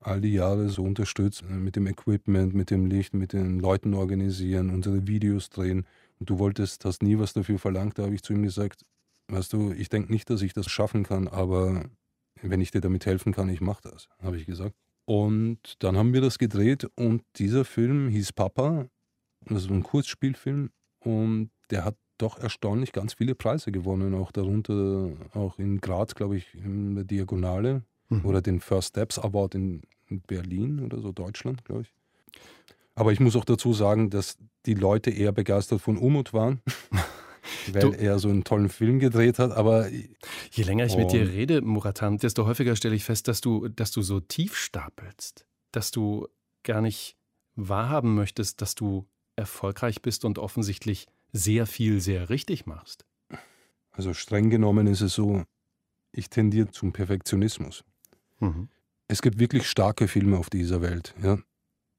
all 0.00 0.20
die 0.20 0.32
Jahre 0.32 0.68
so 0.68 0.82
unterstützt 0.82 1.42
äh, 1.42 1.52
mit 1.52 1.76
dem 1.76 1.86
Equipment, 1.86 2.54
mit 2.54 2.70
dem 2.70 2.86
Licht, 2.86 3.14
mit 3.14 3.32
den 3.32 3.60
Leuten 3.60 3.94
organisieren, 3.94 4.70
unsere 4.70 5.06
Videos 5.06 5.50
drehen. 5.50 5.86
Und 6.18 6.30
du 6.30 6.38
wolltest, 6.38 6.84
hast 6.84 7.02
nie 7.02 7.18
was 7.18 7.32
dafür 7.32 7.58
verlangt. 7.58 7.98
Da 7.98 8.04
habe 8.04 8.14
ich 8.14 8.22
zu 8.22 8.32
ihm 8.32 8.42
gesagt, 8.42 8.84
weißt 9.28 9.52
du, 9.52 9.72
ich 9.72 9.88
denke 9.88 10.12
nicht, 10.12 10.28
dass 10.30 10.42
ich 10.42 10.52
das 10.52 10.70
schaffen 10.70 11.04
kann, 11.04 11.28
aber 11.28 11.84
wenn 12.42 12.60
ich 12.60 12.70
dir 12.70 12.80
damit 12.80 13.06
helfen 13.06 13.32
kann, 13.32 13.48
ich 13.48 13.60
mache 13.60 13.82
das, 13.82 14.08
habe 14.20 14.36
ich 14.36 14.46
gesagt. 14.46 14.74
Und 15.04 15.82
dann 15.82 15.96
haben 15.96 16.12
wir 16.12 16.20
das 16.20 16.38
gedreht 16.38 16.88
und 16.96 17.22
dieser 17.36 17.64
Film 17.64 18.08
hieß 18.08 18.32
Papa. 18.32 18.86
Das 19.46 19.64
ist 19.64 19.70
ein 19.70 19.82
Kurzspielfilm 19.82 20.70
und 21.00 21.50
der 21.70 21.84
hat 21.84 21.96
doch 22.18 22.38
erstaunlich 22.38 22.92
ganz 22.92 23.14
viele 23.14 23.34
Preise 23.34 23.72
gewonnen, 23.72 24.14
auch 24.14 24.32
darunter 24.32 25.10
auch 25.34 25.58
in 25.58 25.80
Graz, 25.80 26.14
glaube 26.14 26.36
ich, 26.36 26.54
in 26.54 26.94
der 26.94 27.04
Diagonale 27.04 27.82
mhm. 28.08 28.24
oder 28.24 28.40
den 28.40 28.60
First 28.60 28.90
Steps 28.90 29.18
Award 29.18 29.54
in 29.54 29.82
Berlin 30.26 30.80
oder 30.84 31.00
so, 31.00 31.12
Deutschland, 31.12 31.64
glaube 31.64 31.82
ich. 31.82 31.94
Aber 32.94 33.12
ich 33.12 33.20
muss 33.20 33.36
auch 33.36 33.44
dazu 33.44 33.72
sagen, 33.72 34.10
dass 34.10 34.38
die 34.66 34.74
Leute 34.74 35.10
eher 35.10 35.32
begeistert 35.32 35.80
von 35.80 35.96
Umut 35.96 36.32
waren. 36.32 36.60
weil 37.72 37.82
du, 37.82 37.90
er 37.90 38.18
so 38.18 38.28
einen 38.28 38.44
tollen 38.44 38.68
Film 38.68 38.98
gedreht 38.98 39.38
hat. 39.38 39.50
Aber 39.52 39.88
je 39.88 40.64
länger 40.64 40.86
ich 40.86 40.96
mit 40.96 41.12
dir 41.12 41.28
rede, 41.28 41.60
Muratan, 41.60 42.18
desto 42.18 42.46
häufiger 42.46 42.76
stelle 42.76 42.94
ich 42.94 43.04
fest, 43.04 43.28
dass 43.28 43.40
du, 43.40 43.68
dass 43.68 43.90
du 43.90 44.02
so 44.02 44.20
tief 44.20 44.56
stapelst, 44.56 45.46
dass 45.72 45.90
du 45.90 46.28
gar 46.62 46.80
nicht 46.80 47.16
wahrhaben 47.54 48.14
möchtest, 48.14 48.62
dass 48.62 48.74
du 48.74 49.06
erfolgreich 49.36 50.02
bist 50.02 50.24
und 50.24 50.38
offensichtlich 50.38 51.06
sehr 51.32 51.66
viel 51.66 52.00
sehr 52.00 52.28
richtig 52.30 52.66
machst. 52.66 53.04
Also 53.90 54.14
streng 54.14 54.50
genommen 54.50 54.86
ist 54.86 55.00
es 55.00 55.14
so, 55.14 55.44
ich 56.12 56.30
tendiere 56.30 56.70
zum 56.70 56.92
Perfektionismus. 56.92 57.84
Mhm. 58.40 58.68
Es 59.08 59.22
gibt 59.22 59.38
wirklich 59.38 59.68
starke 59.68 60.08
Filme 60.08 60.38
auf 60.38 60.50
dieser 60.50 60.80
Welt, 60.80 61.14
ja. 61.22 61.38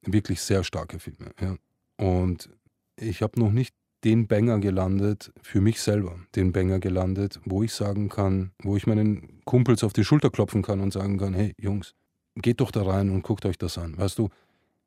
Wirklich 0.02 0.42
sehr 0.42 0.64
starke 0.64 0.98
Filme, 0.98 1.32
ja. 1.40 1.56
Und 1.96 2.50
ich 2.96 3.22
habe 3.22 3.38
noch 3.40 3.52
nicht 3.52 3.74
den 4.04 4.26
Banger 4.26 4.58
gelandet, 4.58 5.32
für 5.40 5.60
mich 5.60 5.80
selber, 5.80 6.18
den 6.34 6.52
Banger 6.52 6.78
gelandet, 6.78 7.40
wo 7.44 7.62
ich 7.62 7.72
sagen 7.72 8.08
kann, 8.08 8.52
wo 8.62 8.76
ich 8.76 8.86
meinen 8.86 9.40
Kumpels 9.44 9.82
auf 9.82 9.94
die 9.94 10.04
Schulter 10.04 10.30
klopfen 10.30 10.62
kann 10.62 10.80
und 10.80 10.92
sagen 10.92 11.16
kann, 11.16 11.32
hey 11.32 11.54
Jungs, 11.58 11.94
geht 12.36 12.60
doch 12.60 12.70
da 12.70 12.82
rein 12.82 13.10
und 13.10 13.22
guckt 13.22 13.46
euch 13.46 13.56
das 13.56 13.78
an. 13.78 13.96
Weißt 13.96 14.18
du, 14.18 14.28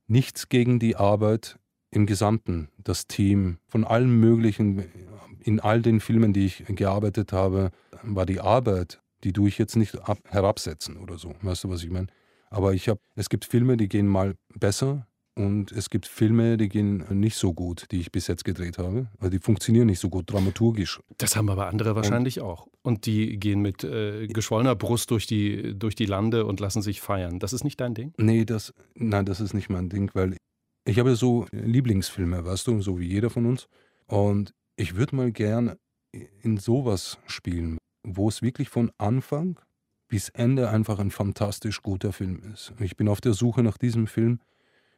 nichts 0.07 0.49
gegen 0.49 0.79
die 0.79 0.95
Arbeit 0.95 1.57
im 1.97 2.05
Gesamten, 2.05 2.69
das 2.77 3.07
Team, 3.07 3.57
von 3.67 3.83
allen 3.83 4.11
möglichen, 4.19 4.85
in 5.41 5.59
all 5.59 5.81
den 5.81 5.99
Filmen, 5.99 6.31
die 6.31 6.45
ich 6.45 6.63
gearbeitet 6.67 7.33
habe, 7.33 7.71
war 8.03 8.25
die 8.25 8.39
Arbeit, 8.39 9.01
die 9.23 9.33
tue 9.33 9.49
ich 9.49 9.57
jetzt 9.57 9.75
nicht 9.75 10.07
ab, 10.07 10.19
herabsetzen 10.29 10.97
oder 10.97 11.17
so. 11.17 11.33
Weißt 11.41 11.63
du, 11.63 11.69
was 11.69 11.83
ich 11.83 11.89
meine? 11.89 12.07
Aber 12.49 12.73
ich 12.73 12.87
habe, 12.87 12.99
es 13.15 13.29
gibt 13.29 13.45
Filme, 13.45 13.75
die 13.75 13.89
gehen 13.89 14.07
mal 14.07 14.35
besser, 14.55 15.07
und 15.37 15.71
es 15.71 15.91
gibt 15.91 16.07
Filme, 16.07 16.57
die 16.57 16.67
gehen 16.67 17.05
nicht 17.11 17.37
so 17.37 17.53
gut, 17.53 17.85
die 17.91 17.99
ich 17.99 18.11
bis 18.11 18.25
jetzt 18.25 18.43
gedreht 18.43 18.79
habe. 18.79 19.07
Also 19.19 19.29
die 19.29 19.37
funktionieren 19.39 19.85
nicht 19.85 19.99
so 19.99 20.09
gut 20.09 20.31
dramaturgisch. 20.31 20.99
Das 21.19 21.35
haben 21.35 21.47
aber 21.49 21.67
andere 21.67 21.95
wahrscheinlich 21.95 22.41
und, 22.41 22.47
auch. 22.47 22.67
Und 22.81 23.05
die 23.05 23.37
gehen 23.37 23.61
mit 23.61 23.83
äh, 23.83 24.25
geschwollener 24.25 24.75
Brust 24.75 25.11
durch 25.11 25.27
die, 25.27 25.77
durch 25.77 25.93
die 25.93 26.07
Lande 26.07 26.45
und 26.45 26.59
lassen 26.59 26.81
sich 26.81 27.01
feiern. 27.01 27.37
Das 27.37 27.53
ist 27.53 27.63
nicht 27.63 27.79
dein 27.79 27.93
Ding? 27.93 28.13
Nee, 28.17 28.45
das, 28.45 28.73
nein, 28.95 29.25
das 29.25 29.39
ist 29.39 29.53
nicht 29.53 29.69
mein 29.69 29.89
Ding, 29.89 30.09
weil 30.15 30.37
ich 30.87 30.99
habe 30.99 31.15
so 31.15 31.45
Lieblingsfilme, 31.51 32.45
weißt 32.45 32.67
du, 32.67 32.81
so 32.81 32.99
wie 32.99 33.07
jeder 33.07 33.29
von 33.29 33.45
uns. 33.45 33.67
Und 34.05 34.53
ich 34.77 34.95
würde 34.95 35.15
mal 35.15 35.31
gern 35.31 35.75
in 36.41 36.57
sowas 36.57 37.17
spielen, 37.27 37.77
wo 38.03 38.29
es 38.29 38.41
wirklich 38.41 38.69
von 38.69 38.91
Anfang 38.97 39.59
bis 40.07 40.29
Ende 40.29 40.69
einfach 40.69 40.99
ein 40.99 41.11
fantastisch 41.11 41.81
guter 41.81 42.13
Film 42.13 42.41
ist. 42.53 42.73
Ich 42.79 42.95
bin 42.95 43.09
auf 43.09 43.19
der 43.19 43.33
Suche 43.33 43.63
nach 43.63 43.77
diesem 43.77 44.07
Film 44.07 44.39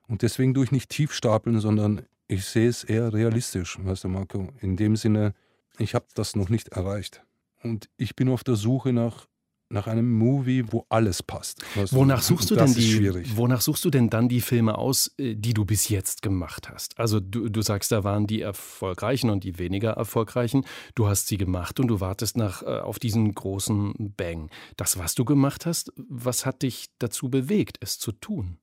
und 0.07 0.21
deswegen 0.21 0.53
tue 0.53 0.65
ich 0.65 0.71
nicht 0.71 0.91
tief 0.91 1.11
stapeln, 1.11 1.59
sondern 1.59 2.05
ich 2.27 2.45
sehe 2.45 2.69
es 2.69 2.83
eher 2.83 3.11
realistisch, 3.11 3.79
weißt 3.81 4.03
du, 4.03 4.09
Marco. 4.09 4.49
In 4.59 4.77
dem 4.77 4.95
Sinne, 4.95 5.33
ich 5.79 5.95
habe 5.95 6.05
das 6.13 6.35
noch 6.35 6.49
nicht 6.49 6.69
erreicht. 6.69 7.23
Und 7.63 7.89
ich 7.97 8.15
bin 8.15 8.29
auf 8.29 8.43
der 8.43 8.55
Suche 8.55 8.93
nach, 8.93 9.27
nach 9.69 9.87
einem 9.87 10.17
Movie, 10.17 10.63
wo 10.71 10.85
alles 10.89 11.21
passt. 11.21 11.61
Wonach 11.91 12.21
suchst 12.21 12.49
du 12.51 12.55
denn 12.55 12.73
die, 12.73 13.37
wonach 13.37 13.61
suchst 13.61 13.85
du 13.85 13.89
denn 13.89 14.09
dann 14.09 14.27
die 14.27 14.41
Filme 14.41 14.77
aus, 14.77 15.11
äh, 15.17 15.35
die 15.35 15.53
du 15.53 15.65
bis 15.65 15.89
jetzt 15.89 16.21
gemacht 16.21 16.69
hast? 16.69 16.97
Also 16.99 17.19
du, 17.19 17.49
du 17.49 17.61
sagst, 17.61 17.91
da 17.91 18.03
waren 18.03 18.25
die 18.25 18.41
erfolgreichen 18.41 19.29
und 19.29 19.43
die 19.43 19.59
weniger 19.59 19.91
erfolgreichen. 19.91 20.65
Du 20.95 21.07
hast 21.07 21.27
sie 21.27 21.37
gemacht 21.37 21.79
und 21.79 21.87
du 21.87 21.99
wartest 21.99 22.35
nach, 22.37 22.63
äh, 22.63 22.79
auf 22.79 22.99
diesen 22.99 23.33
großen 23.33 24.13
Bang. 24.17 24.49
Das, 24.75 24.97
was 24.97 25.15
du 25.15 25.23
gemacht 25.23 25.65
hast, 25.65 25.93
was 25.95 26.45
hat 26.45 26.63
dich 26.63 26.87
dazu 26.97 27.29
bewegt, 27.29 27.77
es 27.81 27.99
zu 27.99 28.11
tun? 28.11 28.57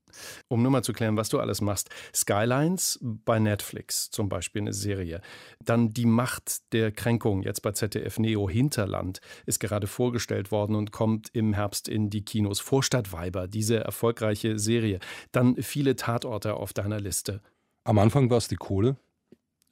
Um 0.48 0.62
nur 0.62 0.70
mal 0.70 0.82
zu 0.82 0.92
klären, 0.92 1.16
was 1.16 1.28
du 1.28 1.38
alles 1.38 1.60
machst. 1.60 1.90
Skylines 2.14 2.98
bei 3.02 3.38
Netflix 3.38 4.10
zum 4.10 4.28
Beispiel 4.28 4.62
eine 4.62 4.72
Serie. 4.72 5.20
Dann 5.60 5.92
Die 5.92 6.06
Macht 6.06 6.72
der 6.72 6.92
Kränkung, 6.92 7.42
jetzt 7.42 7.62
bei 7.62 7.72
ZDF 7.72 8.18
Neo 8.18 8.48
Hinterland, 8.48 9.20
ist 9.46 9.60
gerade 9.60 9.86
vorgestellt 9.86 10.50
worden 10.50 10.74
und 10.74 10.92
kommt 10.92 11.28
im 11.32 11.52
Herbst 11.52 11.88
in 11.88 12.10
die 12.10 12.24
Kinos. 12.24 12.60
Vorstadtweiber, 12.60 13.48
diese 13.48 13.78
erfolgreiche 13.78 14.58
Serie. 14.58 14.98
Dann 15.32 15.56
viele 15.56 15.96
Tatorte 15.96 16.54
auf 16.54 16.72
deiner 16.72 17.00
Liste. 17.00 17.40
Am 17.84 17.98
Anfang 17.98 18.30
war 18.30 18.38
es 18.38 18.48
die 18.48 18.56
Kohle, 18.56 18.96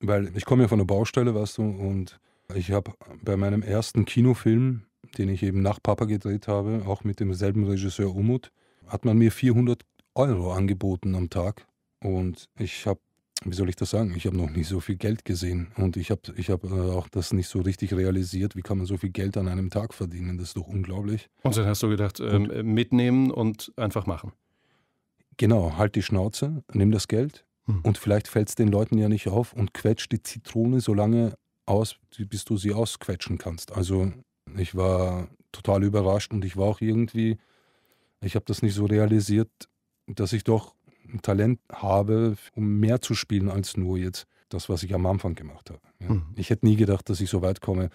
weil 0.00 0.36
ich 0.36 0.44
komme 0.44 0.62
ja 0.62 0.68
von 0.68 0.78
der 0.78 0.86
Baustelle, 0.86 1.34
weißt 1.34 1.58
du, 1.58 1.62
und 1.62 2.20
ich 2.54 2.70
habe 2.72 2.92
bei 3.22 3.36
meinem 3.36 3.62
ersten 3.62 4.04
Kinofilm, 4.04 4.82
den 5.18 5.28
ich 5.28 5.42
eben 5.42 5.62
nach 5.62 5.82
Papa 5.82 6.04
gedreht 6.04 6.46
habe, 6.46 6.84
auch 6.86 7.04
mit 7.04 7.20
demselben 7.20 7.64
Regisseur 7.64 8.14
Umut, 8.14 8.50
hat 8.86 9.04
man 9.04 9.16
mir 9.18 9.32
400 9.32 9.82
Euro 10.14 10.52
angeboten 10.52 11.14
am 11.14 11.30
Tag. 11.30 11.66
Und 12.00 12.48
ich 12.58 12.86
habe, 12.86 13.00
wie 13.44 13.54
soll 13.54 13.68
ich 13.68 13.76
das 13.76 13.90
sagen, 13.90 14.14
ich 14.16 14.26
habe 14.26 14.36
noch 14.36 14.50
nie 14.50 14.64
so 14.64 14.80
viel 14.80 14.96
Geld 14.96 15.24
gesehen. 15.24 15.72
Und 15.76 15.96
ich 15.96 16.10
habe 16.10 16.20
ich 16.36 16.50
hab, 16.50 16.64
äh, 16.64 16.68
auch 16.68 17.08
das 17.08 17.32
nicht 17.32 17.48
so 17.48 17.60
richtig 17.60 17.92
realisiert. 17.94 18.56
Wie 18.56 18.62
kann 18.62 18.78
man 18.78 18.86
so 18.86 18.96
viel 18.96 19.10
Geld 19.10 19.36
an 19.36 19.48
einem 19.48 19.70
Tag 19.70 19.94
verdienen? 19.94 20.38
Das 20.38 20.48
ist 20.48 20.56
doch 20.56 20.66
unglaublich. 20.66 21.28
Und 21.42 21.56
dann 21.56 21.66
hast 21.66 21.82
du 21.82 21.88
gedacht, 21.88 22.20
ähm, 22.20 22.74
mitnehmen 22.74 23.30
und 23.30 23.72
einfach 23.76 24.06
machen. 24.06 24.32
Genau, 25.36 25.76
halt 25.76 25.96
die 25.96 26.02
Schnauze, 26.02 26.62
nimm 26.72 26.90
das 26.90 27.08
Geld. 27.08 27.44
Hm. 27.66 27.80
Und 27.82 27.98
vielleicht 27.98 28.28
fällt 28.28 28.50
es 28.50 28.54
den 28.54 28.68
Leuten 28.68 28.98
ja 28.98 29.08
nicht 29.08 29.28
auf 29.28 29.52
und 29.52 29.74
quetscht 29.74 30.12
die 30.12 30.22
Zitrone 30.22 30.80
so 30.80 30.94
lange 30.94 31.34
aus, 31.66 31.96
bis 32.18 32.44
du 32.44 32.56
sie 32.56 32.72
ausquetschen 32.72 33.38
kannst. 33.38 33.72
Also 33.72 34.12
ich 34.56 34.74
war 34.74 35.28
total 35.50 35.82
überrascht 35.82 36.32
und 36.32 36.44
ich 36.44 36.56
war 36.56 36.66
auch 36.66 36.80
irgendwie, 36.80 37.38
ich 38.20 38.34
habe 38.34 38.44
das 38.46 38.62
nicht 38.62 38.74
so 38.74 38.84
realisiert, 38.84 39.50
dass 40.06 40.32
ich 40.32 40.44
doch 40.44 40.74
ein 41.12 41.22
Talent 41.22 41.60
habe, 41.72 42.36
um 42.54 42.78
mehr 42.78 43.00
zu 43.00 43.14
spielen 43.14 43.48
als 43.48 43.76
nur 43.76 43.98
jetzt 43.98 44.26
das, 44.48 44.68
was 44.68 44.82
ich 44.82 44.94
am 44.94 45.06
Anfang 45.06 45.34
gemacht 45.34 45.70
habe. 45.70 45.80
Ja. 46.00 46.10
Mhm. 46.10 46.26
Ich 46.36 46.50
hätte 46.50 46.66
nie 46.66 46.76
gedacht, 46.76 47.08
dass 47.08 47.20
ich 47.20 47.30
so 47.30 47.42
weit 47.42 47.60
komme. 47.60 47.90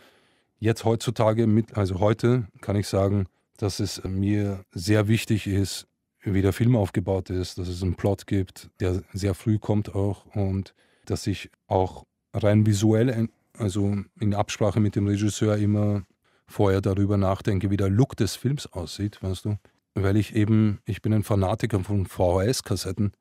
Jetzt 0.59 0.83
heutzutage, 0.85 1.47
mit, 1.47 1.77
also 1.77 1.99
heute 1.99 2.47
kann 2.61 2.75
ich 2.75 2.87
sagen, 2.87 3.27
dass 3.57 3.79
es 3.79 4.03
mir 4.03 4.65
sehr 4.71 5.07
wichtig 5.07 5.47
ist, 5.47 5.87
wie 6.21 6.41
der 6.41 6.53
Film 6.53 6.75
aufgebaut 6.75 7.29
ist, 7.29 7.57
dass 7.57 7.67
es 7.67 7.81
einen 7.81 7.95
Plot 7.95 8.27
gibt, 8.27 8.69
der 8.79 9.03
sehr 9.13 9.33
früh 9.33 9.57
kommt 9.57 9.95
auch 9.95 10.25
und 10.35 10.73
dass 11.05 11.27
ich 11.27 11.49
auch 11.67 12.05
rein 12.33 12.65
visuell, 12.65 13.29
also 13.57 13.97
in 14.19 14.33
Absprache 14.33 14.79
mit 14.79 14.95
dem 14.95 15.07
Regisseur 15.07 15.57
immer 15.57 16.03
vorher 16.45 16.81
darüber 16.81 17.15
nachdenke, 17.15 17.69
wie 17.69 17.77
der 17.77 17.89
Look 17.89 18.17
des 18.17 18.35
Films 18.35 18.67
aussieht, 18.67 19.21
weißt 19.21 19.45
du 19.45 19.57
weil 19.95 20.17
ich 20.17 20.35
eben, 20.35 20.79
ich 20.85 21.01
bin 21.01 21.13
ein 21.13 21.23
Fanatiker 21.23 21.79
von 21.81 22.05
VHS-Kassetten 22.05 23.11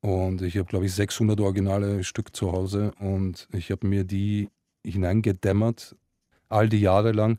und 0.00 0.42
ich 0.42 0.56
habe, 0.56 0.68
glaube 0.68 0.86
ich, 0.86 0.94
600 0.94 1.40
originale 1.40 2.04
Stück 2.04 2.34
zu 2.34 2.52
Hause 2.52 2.92
und 2.98 3.48
ich 3.52 3.70
habe 3.70 3.86
mir 3.86 4.04
die 4.04 4.50
hineingedämmert, 4.84 5.96
all 6.48 6.68
die 6.68 6.80
Jahre 6.80 7.12
lang 7.12 7.38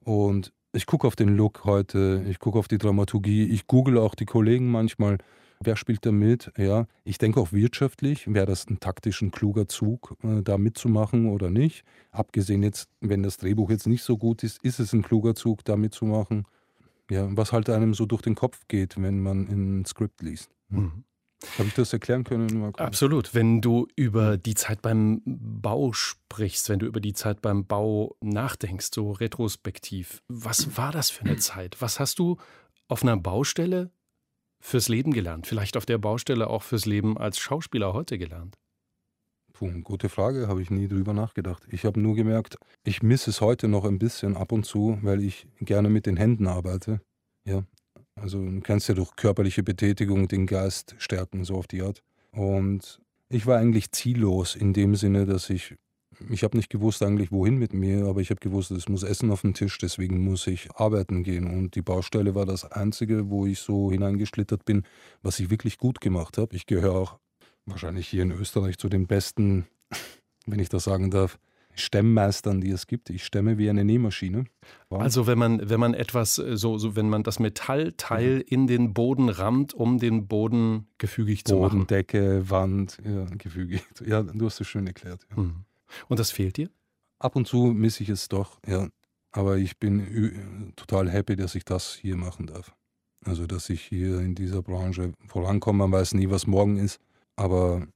und 0.00 0.52
ich 0.72 0.86
gucke 0.86 1.06
auf 1.06 1.16
den 1.16 1.36
Look 1.36 1.64
heute, 1.64 2.24
ich 2.28 2.38
gucke 2.38 2.58
auf 2.58 2.68
die 2.68 2.78
Dramaturgie, 2.78 3.44
ich 3.44 3.66
google 3.66 3.98
auch 3.98 4.14
die 4.14 4.24
Kollegen 4.24 4.70
manchmal, 4.70 5.18
wer 5.60 5.76
spielt 5.76 6.04
da 6.06 6.12
mit, 6.12 6.50
ja. 6.56 6.86
Ich 7.04 7.18
denke 7.18 7.40
auch 7.40 7.52
wirtschaftlich, 7.52 8.32
wäre 8.32 8.46
das 8.46 8.66
ein 8.66 8.80
taktisch 8.80 9.20
ein 9.22 9.30
kluger 9.30 9.68
Zug, 9.68 10.16
äh, 10.22 10.42
da 10.42 10.58
mitzumachen 10.58 11.26
oder 11.26 11.50
nicht. 11.50 11.84
Abgesehen 12.10 12.62
jetzt, 12.62 12.88
wenn 13.00 13.22
das 13.22 13.36
Drehbuch 13.36 13.70
jetzt 13.70 13.86
nicht 13.86 14.02
so 14.02 14.16
gut 14.16 14.42
ist, 14.42 14.62
ist 14.64 14.80
es 14.80 14.92
ein 14.92 15.02
kluger 15.02 15.34
Zug, 15.34 15.64
da 15.64 15.76
mitzumachen 15.76 16.46
ja, 17.10 17.28
was 17.36 17.52
halt 17.52 17.68
einem 17.68 17.94
so 17.94 18.06
durch 18.06 18.22
den 18.22 18.34
Kopf 18.34 18.66
geht, 18.68 19.00
wenn 19.00 19.20
man 19.20 19.48
ein 19.48 19.84
Skript 19.84 20.22
liest. 20.22 20.50
Mhm. 20.68 21.04
Habe 21.58 21.68
ich 21.68 21.74
das 21.74 21.92
erklären 21.92 22.24
können? 22.24 22.72
Absolut. 22.76 23.34
Wenn 23.34 23.60
du 23.60 23.88
über 23.96 24.36
die 24.36 24.54
Zeit 24.54 24.80
beim 24.80 25.22
Bau 25.24 25.92
sprichst, 25.92 26.68
wenn 26.68 26.78
du 26.78 26.86
über 26.86 27.00
die 27.00 27.14
Zeit 27.14 27.42
beim 27.42 27.66
Bau 27.66 28.16
nachdenkst, 28.20 28.90
so 28.94 29.12
retrospektiv, 29.12 30.22
was 30.28 30.76
war 30.76 30.92
das 30.92 31.10
für 31.10 31.24
eine 31.24 31.36
Zeit? 31.36 31.80
Was 31.80 31.98
hast 31.98 32.18
du 32.18 32.36
auf 32.88 33.02
einer 33.02 33.16
Baustelle 33.16 33.90
fürs 34.60 34.88
Leben 34.88 35.12
gelernt? 35.12 35.46
Vielleicht 35.46 35.76
auf 35.76 35.86
der 35.86 35.98
Baustelle 35.98 36.48
auch 36.48 36.62
fürs 36.62 36.86
Leben 36.86 37.18
als 37.18 37.38
Schauspieler 37.38 37.92
heute 37.92 38.18
gelernt? 38.18 38.56
Puh, 39.52 39.70
gute 39.82 40.08
Frage, 40.08 40.48
habe 40.48 40.62
ich 40.62 40.70
nie 40.70 40.88
drüber 40.88 41.12
nachgedacht. 41.12 41.66
Ich 41.70 41.84
habe 41.84 42.00
nur 42.00 42.14
gemerkt, 42.14 42.56
ich 42.84 43.02
misse 43.02 43.30
es 43.30 43.40
heute 43.40 43.68
noch 43.68 43.84
ein 43.84 43.98
bisschen 43.98 44.36
ab 44.36 44.52
und 44.52 44.64
zu, 44.64 44.98
weil 45.02 45.22
ich 45.22 45.46
gerne 45.60 45.90
mit 45.90 46.06
den 46.06 46.16
Händen 46.16 46.46
arbeite. 46.46 47.00
Ja, 47.44 47.64
also 48.14 48.42
du 48.44 48.60
kannst 48.60 48.88
ja 48.88 48.94
durch 48.94 49.14
körperliche 49.16 49.62
Betätigung 49.62 50.28
den 50.28 50.46
Geist 50.46 50.94
stärken, 50.98 51.44
so 51.44 51.56
auf 51.56 51.66
die 51.66 51.82
Art. 51.82 52.02
Und 52.32 53.00
ich 53.28 53.46
war 53.46 53.58
eigentlich 53.58 53.92
ziellos 53.92 54.54
in 54.54 54.72
dem 54.72 54.94
Sinne, 54.96 55.26
dass 55.26 55.50
ich 55.50 55.76
ich 56.30 56.44
habe 56.44 56.56
nicht 56.56 56.70
gewusst 56.70 57.02
eigentlich, 57.02 57.32
wohin 57.32 57.56
mit 57.56 57.72
mir, 57.72 58.06
aber 58.06 58.20
ich 58.20 58.30
habe 58.30 58.40
gewusst, 58.40 58.70
es 58.70 58.88
muss 58.88 59.02
Essen 59.02 59.30
auf 59.30 59.42
den 59.42 59.54
Tisch, 59.54 59.78
deswegen 59.78 60.22
muss 60.22 60.46
ich 60.46 60.70
arbeiten 60.72 61.22
gehen. 61.22 61.46
Und 61.46 61.74
die 61.74 61.82
Baustelle 61.82 62.34
war 62.34 62.46
das 62.46 62.70
Einzige, 62.70 63.30
wo 63.30 63.46
ich 63.46 63.58
so 63.58 63.90
hineingeschlittert 63.90 64.64
bin, 64.64 64.84
was 65.22 65.40
ich 65.40 65.50
wirklich 65.50 65.78
gut 65.78 66.00
gemacht 66.00 66.38
habe. 66.38 66.54
Ich 66.54 66.66
gehöre 66.66 66.94
auch 66.94 67.18
wahrscheinlich 67.66 68.08
hier 68.08 68.22
in 68.22 68.32
Österreich 68.32 68.78
zu 68.78 68.88
den 68.88 69.06
besten, 69.06 69.66
wenn 70.46 70.58
ich 70.58 70.68
das 70.68 70.84
sagen 70.84 71.10
darf, 71.10 71.38
Stemmmeistern, 71.74 72.60
die 72.60 72.70
es 72.70 72.86
gibt. 72.86 73.08
Ich 73.10 73.24
stemme 73.24 73.56
wie 73.56 73.70
eine 73.70 73.84
Nähmaschine. 73.84 74.44
Wow. 74.90 75.00
Also 75.00 75.26
wenn 75.26 75.38
man, 75.38 75.70
wenn 75.70 75.80
man 75.80 75.94
etwas, 75.94 76.38
äh, 76.38 76.56
so, 76.56 76.76
so 76.78 76.96
wenn 76.96 77.08
man 77.08 77.22
das 77.22 77.38
Metallteil 77.38 78.36
mhm. 78.36 78.44
in 78.46 78.66
den 78.66 78.94
Boden 78.94 79.28
rammt, 79.28 79.72
um 79.72 79.98
den 79.98 80.28
Boden 80.28 80.88
gefügig 80.98 81.44
Boden, 81.44 81.56
zu 81.56 81.60
machen. 81.60 81.86
Decke, 81.86 82.50
Wand, 82.50 82.98
ja, 83.04 83.24
gefügig. 83.36 83.82
Ja, 84.06 84.22
du 84.22 84.46
hast 84.46 84.60
es 84.60 84.66
schön 84.66 84.86
erklärt. 84.86 85.26
Ja. 85.30 85.42
Mhm. 85.42 85.64
Und 86.08 86.18
das 86.18 86.30
fehlt 86.30 86.56
dir? 86.56 86.70
Ab 87.18 87.36
und 87.36 87.46
zu 87.46 87.66
misse 87.66 88.02
ich 88.02 88.08
es 88.08 88.28
doch, 88.28 88.58
ja. 88.66 88.88
Aber 89.30 89.56
ich 89.56 89.78
bin 89.78 90.74
total 90.76 91.10
happy, 91.10 91.36
dass 91.36 91.54
ich 91.54 91.64
das 91.64 91.94
hier 91.94 92.16
machen 92.16 92.46
darf. 92.46 92.74
Also, 93.24 93.46
dass 93.46 93.70
ich 93.70 93.82
hier 93.82 94.20
in 94.20 94.34
dieser 94.34 94.62
Branche 94.62 95.12
vorankomme. 95.26 95.78
Man 95.78 95.92
weiß 95.92 96.14
nie, 96.14 96.28
was 96.28 96.46
morgen 96.46 96.76
ist. 96.76 97.00
Aber 97.36 97.86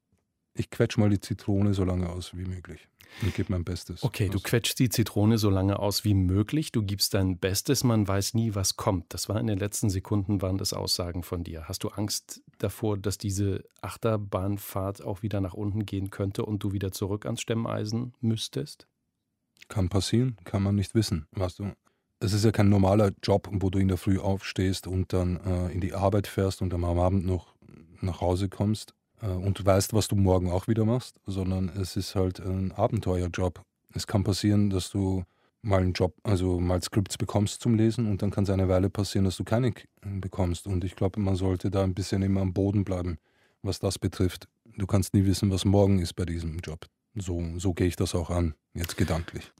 ich 0.55 0.71
quetsche 0.71 1.01
mal 1.01 1.11
die 1.11 1.21
Zitrone 1.21 1.75
so 1.75 1.85
lange 1.85 2.09
aus 2.09 2.35
wie 2.35 2.45
möglich 2.45 2.89
und 3.23 3.35
gebe 3.35 3.53
mein 3.53 3.65
Bestes. 3.65 4.03
Okay, 4.03 4.29
du 4.29 4.41
quetschst 4.41 4.79
die 4.79 4.89
Zitrone 4.89 5.39
so 5.39 5.51
lange 5.51 5.79
aus 5.79 6.05
wie 6.05 6.15
möglich. 6.15 6.73
Du 6.73 6.83
gibst 6.83 7.15
dein 7.15 7.39
Bestes. 7.39 7.85
Man 7.85 8.07
weiß 8.07 8.35
nie, 8.35 8.55
was 8.55 8.77
kommt. 8.77 9.13
Das 9.15 9.29
war 9.29 9.39
in 9.41 9.47
den 9.47 9.59
letzten 9.59 9.91
Sekunden, 9.91 10.43
waren 10.43 10.59
das 10.59 10.73
Aussagen 10.73 11.23
von 11.23 11.45
dir. 11.45 11.69
Hast 11.69 11.85
du 11.85 11.89
Angst 11.89 12.43
davor, 12.59 12.99
dass 12.99 13.19
diese 13.19 13.65
Achterbahnfahrt 13.81 15.03
auch 15.03 15.23
wieder 15.23 15.41
nach 15.41 15.55
unten 15.55 15.87
gehen 15.87 16.11
könnte 16.11 16.45
und 16.45 16.63
du 16.63 16.73
wieder 16.73 16.93
zurück 16.93 17.27
ans 17.27 17.41
Stemmeisen 17.41 18.15
müsstest? 18.21 18.87
Kann 19.69 19.89
passieren, 19.89 20.37
kann 20.45 20.63
man 20.63 20.75
nicht 20.75 20.95
wissen. 20.95 21.27
Weißt 21.33 21.59
du, 21.59 21.73
es 22.21 22.33
ist 22.33 22.45
ja 22.45 22.53
kein 22.53 22.69
normaler 22.69 23.13
Job, 23.23 23.49
wo 23.51 23.71
du 23.71 23.79
in 23.79 23.89
der 23.89 23.97
Früh 23.97 24.19
aufstehst 24.19 24.87
und 24.87 25.13
dann 25.13 25.37
äh, 25.39 25.73
in 25.73 25.81
die 25.81 25.95
Arbeit 25.95 26.27
fährst 26.27 26.63
und 26.63 26.73
am 26.73 26.85
Abend 26.85 27.27
noch 27.27 27.55
nach 28.01 28.21
Hause 28.21 28.49
kommst 28.49 28.95
und 29.21 29.59
du 29.59 29.65
weißt, 29.65 29.95
was 29.95 30.09
du 30.09 30.17
morgen 30.17 30.51
auch 30.51 30.69
wieder 30.69 30.85
machst, 30.85 31.17
sondern 31.27 31.71
es 31.71 31.97
ist 31.97 32.15
halt 32.15 32.41
ein 32.41 32.73
Abenteuerjob. 32.73 33.63
Es 33.95 34.07
kann 34.07 34.25
passieren, 34.25 34.71
dass 34.71 34.91
du 34.91 35.25
mal 35.63 35.83
einen 35.83 35.93
Job, 35.93 36.15
also 36.23 36.61
mal 36.61 36.81
Skripts 36.83 37.19
bekommst 37.19 37.61
zum 37.61 37.75
Lesen 37.75 38.07
und 38.09 38.23
dann 38.23 38.31
kann 38.31 38.45
es 38.45 38.51
eine 38.51 38.69
Weile 38.69 38.89
passieren, 38.89 39.25
dass 39.25 39.37
du 39.37 39.45
keine 39.45 39.73
bekommst. 40.03 40.67
Und 40.67 40.85
ich 40.85 40.97
glaube, 40.97 41.21
man 41.21 41.37
sollte 41.37 41.71
da 41.71 41.83
ein 41.83 41.95
bisschen 41.95 42.23
immer 42.23 42.41
am 42.41 42.53
Boden 42.53 42.85
bleiben, 42.85 43.19
was 43.63 43.79
das 43.79 43.99
betrifft. 43.99 44.49
Du 44.77 44.87
kannst 44.87 45.15
nie 45.15 45.25
wissen, 45.25 45.51
was 45.51 45.65
morgen 45.65 45.99
ist 45.99 46.15
bei 46.15 46.25
diesem 46.25 46.59
Job. 46.59 46.87
So, 47.15 47.43
so 47.57 47.73
gehe 47.73 47.87
ich 47.87 47.97
das 47.97 48.15
auch 48.15 48.29
an, 48.29 48.55
jetzt 48.75 48.99
gedanklich. 48.99 49.51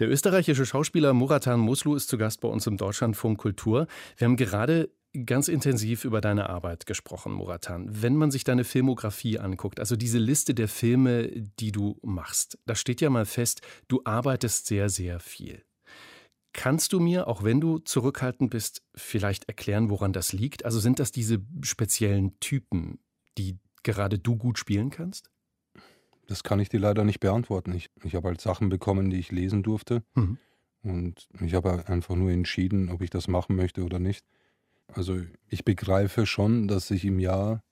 Der 0.00 0.10
österreichische 0.10 0.64
Schauspieler 0.64 1.12
Muratan 1.12 1.60
Muslu 1.60 1.94
ist 1.94 2.08
zu 2.08 2.16
Gast 2.16 2.40
bei 2.40 2.48
uns 2.48 2.66
im 2.66 2.78
Deutschlandfunk 2.78 3.38
Kultur. 3.38 3.86
Wir 4.16 4.26
haben 4.26 4.36
gerade 4.36 4.88
ganz 5.26 5.48
intensiv 5.48 6.04
über 6.04 6.20
deine 6.20 6.48
Arbeit 6.48 6.86
gesprochen, 6.86 7.32
Muratan. 7.32 7.86
Wenn 7.90 8.16
man 8.16 8.30
sich 8.30 8.44
deine 8.44 8.64
Filmografie 8.64 9.38
anguckt, 9.38 9.78
also 9.78 9.96
diese 9.96 10.18
Liste 10.18 10.54
der 10.54 10.68
Filme, 10.68 11.28
die 11.28 11.72
du 11.72 11.98
machst, 12.02 12.58
da 12.66 12.74
steht 12.74 13.00
ja 13.00 13.10
mal 13.10 13.26
fest, 13.26 13.60
du 13.88 14.00
arbeitest 14.04 14.66
sehr, 14.66 14.88
sehr 14.88 15.20
viel. 15.20 15.62
Kannst 16.54 16.92
du 16.92 17.00
mir, 17.00 17.28
auch 17.28 17.42
wenn 17.44 17.60
du 17.60 17.78
zurückhaltend 17.78 18.50
bist, 18.50 18.82
vielleicht 18.94 19.48
erklären, 19.48 19.88
woran 19.90 20.12
das 20.12 20.32
liegt? 20.32 20.64
Also 20.64 20.80
sind 20.80 20.98
das 20.98 21.10
diese 21.12 21.40
speziellen 21.62 22.38
Typen, 22.40 22.98
die 23.38 23.58
gerade 23.82 24.18
du 24.18 24.36
gut 24.36 24.58
spielen 24.58 24.90
kannst? 24.90 25.30
Das 26.26 26.42
kann 26.42 26.60
ich 26.60 26.68
dir 26.68 26.80
leider 26.80 27.04
nicht 27.04 27.20
beantworten. 27.20 27.72
Ich, 27.72 27.90
ich 28.04 28.14
habe 28.14 28.28
halt 28.28 28.40
Sachen 28.40 28.68
bekommen, 28.68 29.10
die 29.10 29.18
ich 29.18 29.32
lesen 29.32 29.62
durfte. 29.62 30.02
Mhm. 30.14 30.38
Und 30.82 31.28
ich 31.40 31.54
habe 31.54 31.88
einfach 31.88 32.16
nur 32.16 32.30
entschieden, 32.30 32.90
ob 32.90 33.02
ich 33.02 33.10
das 33.10 33.28
machen 33.28 33.56
möchte 33.56 33.84
oder 33.84 33.98
nicht. 33.98 34.24
Also 34.94 35.20
ich 35.48 35.64
begreife 35.64 36.26
schon, 36.26 36.68
dass 36.68 36.90
ich 36.90 37.04
im 37.04 37.18
Jahr, 37.18 37.62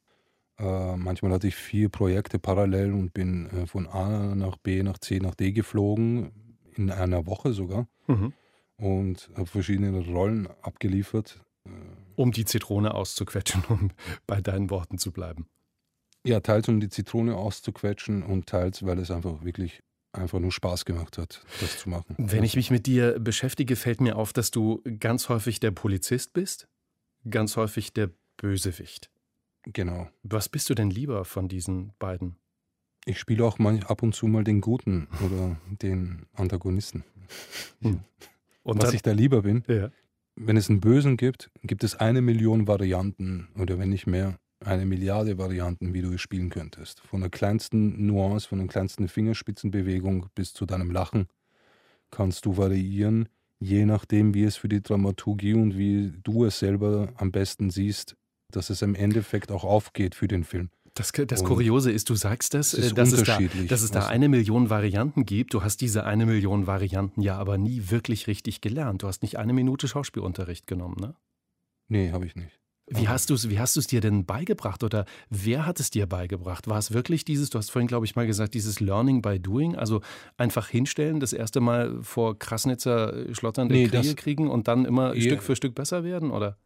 äh, 0.58 0.96
manchmal 0.96 1.32
hatte 1.32 1.48
ich 1.48 1.56
vier 1.56 1.88
Projekte 1.88 2.38
parallel 2.38 2.92
und 2.92 3.12
bin 3.12 3.50
äh, 3.50 3.66
von 3.66 3.86
A 3.86 4.34
nach 4.34 4.56
B 4.56 4.82
nach 4.82 4.98
C 4.98 5.18
nach 5.20 5.34
D 5.34 5.52
geflogen, 5.52 6.32
in 6.76 6.90
einer 6.90 7.26
Woche 7.26 7.52
sogar. 7.52 7.86
Mhm. 8.06 8.32
Und 8.76 9.30
habe 9.36 9.46
verschiedene 9.46 9.98
Rollen 9.98 10.48
abgeliefert. 10.62 11.44
Äh, 11.66 11.70
um 12.16 12.32
die 12.32 12.44
Zitrone 12.44 12.94
auszuquetschen, 12.94 13.64
um 13.68 13.90
bei 14.26 14.40
deinen 14.40 14.70
Worten 14.70 14.98
zu 14.98 15.12
bleiben. 15.12 15.46
Ja, 16.24 16.40
teils 16.40 16.68
um 16.68 16.80
die 16.80 16.88
Zitrone 16.88 17.36
auszuquetschen 17.36 18.22
und 18.22 18.46
teils, 18.46 18.84
weil 18.84 18.98
es 18.98 19.10
einfach 19.10 19.42
wirklich 19.42 19.82
einfach 20.12 20.40
nur 20.40 20.52
Spaß 20.52 20.84
gemacht 20.84 21.18
hat, 21.18 21.42
das 21.60 21.78
zu 21.78 21.88
machen. 21.88 22.16
Wenn 22.18 22.42
ich 22.42 22.56
mich 22.56 22.70
mit 22.70 22.86
dir 22.86 23.18
beschäftige, 23.20 23.76
fällt 23.76 24.00
mir 24.00 24.16
auf, 24.16 24.32
dass 24.32 24.50
du 24.50 24.82
ganz 24.98 25.28
häufig 25.28 25.60
der 25.60 25.70
Polizist 25.70 26.32
bist 26.32 26.68
ganz 27.28 27.56
häufig 27.56 27.92
der 27.92 28.10
Bösewicht. 28.36 29.10
Genau. 29.64 30.08
Was 30.22 30.48
bist 30.48 30.70
du 30.70 30.74
denn 30.74 30.90
lieber 30.90 31.24
von 31.24 31.48
diesen 31.48 31.92
beiden? 31.98 32.36
Ich 33.04 33.18
spiele 33.18 33.44
auch 33.44 33.58
mal 33.58 33.80
ab 33.84 34.02
und 34.02 34.14
zu 34.14 34.26
mal 34.26 34.44
den 34.44 34.60
Guten 34.60 35.08
oder 35.24 35.56
den 35.82 36.26
Antagonisten. 36.34 37.04
Hm. 37.80 38.00
Und 38.62 38.78
Was 38.78 38.90
dann, 38.90 38.94
ich 38.94 39.02
da 39.02 39.12
lieber 39.12 39.42
bin, 39.42 39.64
ja. 39.68 39.90
wenn 40.36 40.56
es 40.56 40.68
einen 40.68 40.80
Bösen 40.80 41.16
gibt, 41.16 41.50
gibt 41.62 41.84
es 41.84 41.96
eine 41.96 42.20
Million 42.20 42.66
Varianten 42.66 43.48
oder 43.58 43.78
wenn 43.78 43.88
nicht 43.88 44.06
mehr, 44.06 44.38
eine 44.62 44.84
Milliarde 44.84 45.38
Varianten, 45.38 45.94
wie 45.94 46.02
du 46.02 46.12
es 46.12 46.20
spielen 46.20 46.50
könntest. 46.50 47.00
Von 47.00 47.22
der 47.22 47.30
kleinsten 47.30 48.06
Nuance, 48.06 48.46
von 48.46 48.58
der 48.58 48.68
kleinsten 48.68 49.08
Fingerspitzenbewegung 49.08 50.26
bis 50.34 50.52
zu 50.52 50.66
deinem 50.66 50.90
Lachen 50.90 51.28
kannst 52.10 52.44
du 52.44 52.56
variieren 52.56 53.28
je 53.60 53.84
nachdem, 53.84 54.34
wie 54.34 54.44
es 54.44 54.56
für 54.56 54.68
die 54.68 54.82
Dramaturgie 54.82 55.54
und 55.54 55.76
wie 55.76 56.12
du 56.22 56.44
es 56.44 56.58
selber 56.58 57.12
am 57.16 57.30
besten 57.30 57.70
siehst, 57.70 58.16
dass 58.50 58.70
es 58.70 58.82
im 58.82 58.94
Endeffekt 58.94 59.52
auch 59.52 59.64
aufgeht 59.64 60.14
für 60.14 60.26
den 60.26 60.44
Film. 60.44 60.70
Das, 60.94 61.12
das 61.12 61.44
Kuriose 61.44 61.92
ist, 61.92 62.10
du 62.10 62.16
sagst 62.16 62.52
das, 62.52 62.72
das 62.72 62.92
dass, 62.94 63.12
es 63.12 63.22
da, 63.22 63.38
dass 63.68 63.82
es 63.82 63.92
da 63.92 64.08
eine 64.08 64.28
Million 64.28 64.70
Varianten 64.70 65.24
gibt. 65.24 65.54
Du 65.54 65.62
hast 65.62 65.80
diese 65.80 66.04
eine 66.04 66.26
Million 66.26 66.66
Varianten 66.66 67.20
ja 67.20 67.36
aber 67.36 67.58
nie 67.58 67.90
wirklich 67.90 68.26
richtig 68.26 68.60
gelernt. 68.60 69.02
Du 69.02 69.06
hast 69.06 69.22
nicht 69.22 69.38
eine 69.38 69.52
Minute 69.52 69.86
Schauspielunterricht 69.86 70.66
genommen, 70.66 70.96
ne? 70.98 71.14
Nee, 71.88 72.10
habe 72.10 72.26
ich 72.26 72.34
nicht. 72.34 72.59
Wie 72.92 73.08
hast 73.08 73.30
du 73.30 73.34
es, 73.34 73.48
wie 73.48 73.60
hast 73.60 73.76
du 73.76 73.80
es 73.80 73.86
dir 73.86 74.00
denn 74.00 74.24
beigebracht 74.24 74.82
oder 74.82 75.04
wer 75.28 75.64
hat 75.64 75.78
es 75.78 75.90
dir 75.90 76.06
beigebracht? 76.06 76.66
War 76.68 76.78
es 76.78 76.92
wirklich 76.92 77.24
dieses, 77.24 77.48
du 77.48 77.58
hast 77.58 77.70
vorhin, 77.70 77.86
glaube 77.86 78.04
ich, 78.04 78.16
mal 78.16 78.26
gesagt, 78.26 78.54
dieses 78.54 78.80
Learning 78.80 79.22
by 79.22 79.38
Doing, 79.38 79.76
also 79.76 80.00
einfach 80.36 80.68
hinstellen, 80.68 81.20
das 81.20 81.32
erste 81.32 81.60
Mal 81.60 82.02
vor 82.02 82.38
Krasnitzer 82.38 83.28
äh, 83.28 83.34
schlotternde 83.34 83.74
nee, 83.74 83.86
Kriege 83.86 84.14
kriegen 84.16 84.50
und 84.50 84.66
dann 84.66 84.84
immer 84.84 85.14
yeah. 85.14 85.22
Stück 85.22 85.42
für 85.42 85.54
Stück 85.54 85.74
besser 85.76 86.02
werden, 86.02 86.32
oder? 86.32 86.56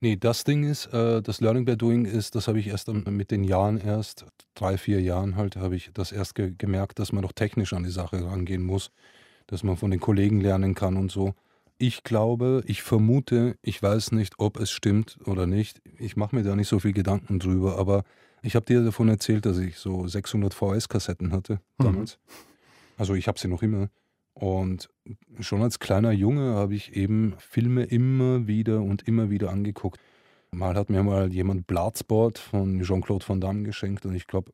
Nee, 0.00 0.16
das 0.16 0.44
Ding 0.44 0.64
ist, 0.64 0.86
äh, 0.92 1.22
das 1.22 1.40
Learning 1.40 1.64
by 1.64 1.76
Doing 1.76 2.04
ist, 2.04 2.34
das 2.34 2.46
habe 2.46 2.60
ich 2.60 2.68
erst 2.68 2.88
mit 2.88 3.30
den 3.30 3.42
Jahren 3.42 3.78
erst, 3.78 4.26
drei, 4.54 4.76
vier 4.78 5.00
Jahren 5.00 5.34
halt, 5.34 5.56
habe 5.56 5.76
ich 5.76 5.90
das 5.94 6.12
erst 6.12 6.34
ge 6.34 6.52
gemerkt, 6.56 6.98
dass 6.98 7.12
man 7.12 7.22
doch 7.22 7.32
technisch 7.32 7.72
an 7.72 7.82
die 7.84 7.90
Sache 7.90 8.24
rangehen 8.24 8.62
muss, 8.62 8.90
dass 9.46 9.62
man 9.62 9.76
von 9.76 9.90
den 9.90 10.00
Kollegen 10.00 10.40
lernen 10.40 10.74
kann 10.74 10.96
und 10.96 11.10
so. 11.10 11.34
Ich 11.78 12.04
glaube, 12.04 12.62
ich 12.66 12.82
vermute, 12.82 13.56
ich 13.62 13.82
weiß 13.82 14.12
nicht, 14.12 14.38
ob 14.38 14.58
es 14.60 14.70
stimmt 14.70 15.18
oder 15.24 15.46
nicht. 15.46 15.82
Ich 15.98 16.16
mache 16.16 16.36
mir 16.36 16.42
da 16.42 16.54
nicht 16.54 16.68
so 16.68 16.78
viel 16.78 16.92
Gedanken 16.92 17.38
drüber, 17.38 17.78
aber 17.78 18.04
ich 18.42 18.54
habe 18.54 18.66
dir 18.66 18.84
davon 18.84 19.08
erzählt, 19.08 19.46
dass 19.46 19.58
ich 19.58 19.78
so 19.78 20.06
600 20.06 20.54
VS-Kassetten 20.54 21.32
hatte 21.32 21.54
mhm. 21.78 21.84
damals. 21.84 22.18
Mhm. 22.18 22.32
Also 22.98 23.14
ich 23.14 23.26
habe 23.26 23.38
sie 23.38 23.48
noch 23.48 23.62
immer. 23.62 23.88
Und 24.34 24.90
schon 25.40 25.62
als 25.62 25.78
kleiner 25.78 26.12
Junge 26.12 26.54
habe 26.54 26.74
ich 26.74 26.94
eben 26.96 27.34
Filme 27.38 27.84
immer 27.84 28.46
wieder 28.46 28.82
und 28.82 29.06
immer 29.06 29.30
wieder 29.30 29.50
angeguckt. 29.50 30.00
Mal 30.50 30.74
hat 30.76 30.90
mir 30.90 31.02
mal 31.02 31.32
jemand 31.32 31.66
Bloodsport 31.66 32.38
von 32.38 32.82
Jean-Claude 32.82 33.28
Van 33.28 33.40
Damme 33.40 33.62
geschenkt 33.62 34.06
und 34.06 34.14
ich 34.14 34.26
glaube, 34.26 34.52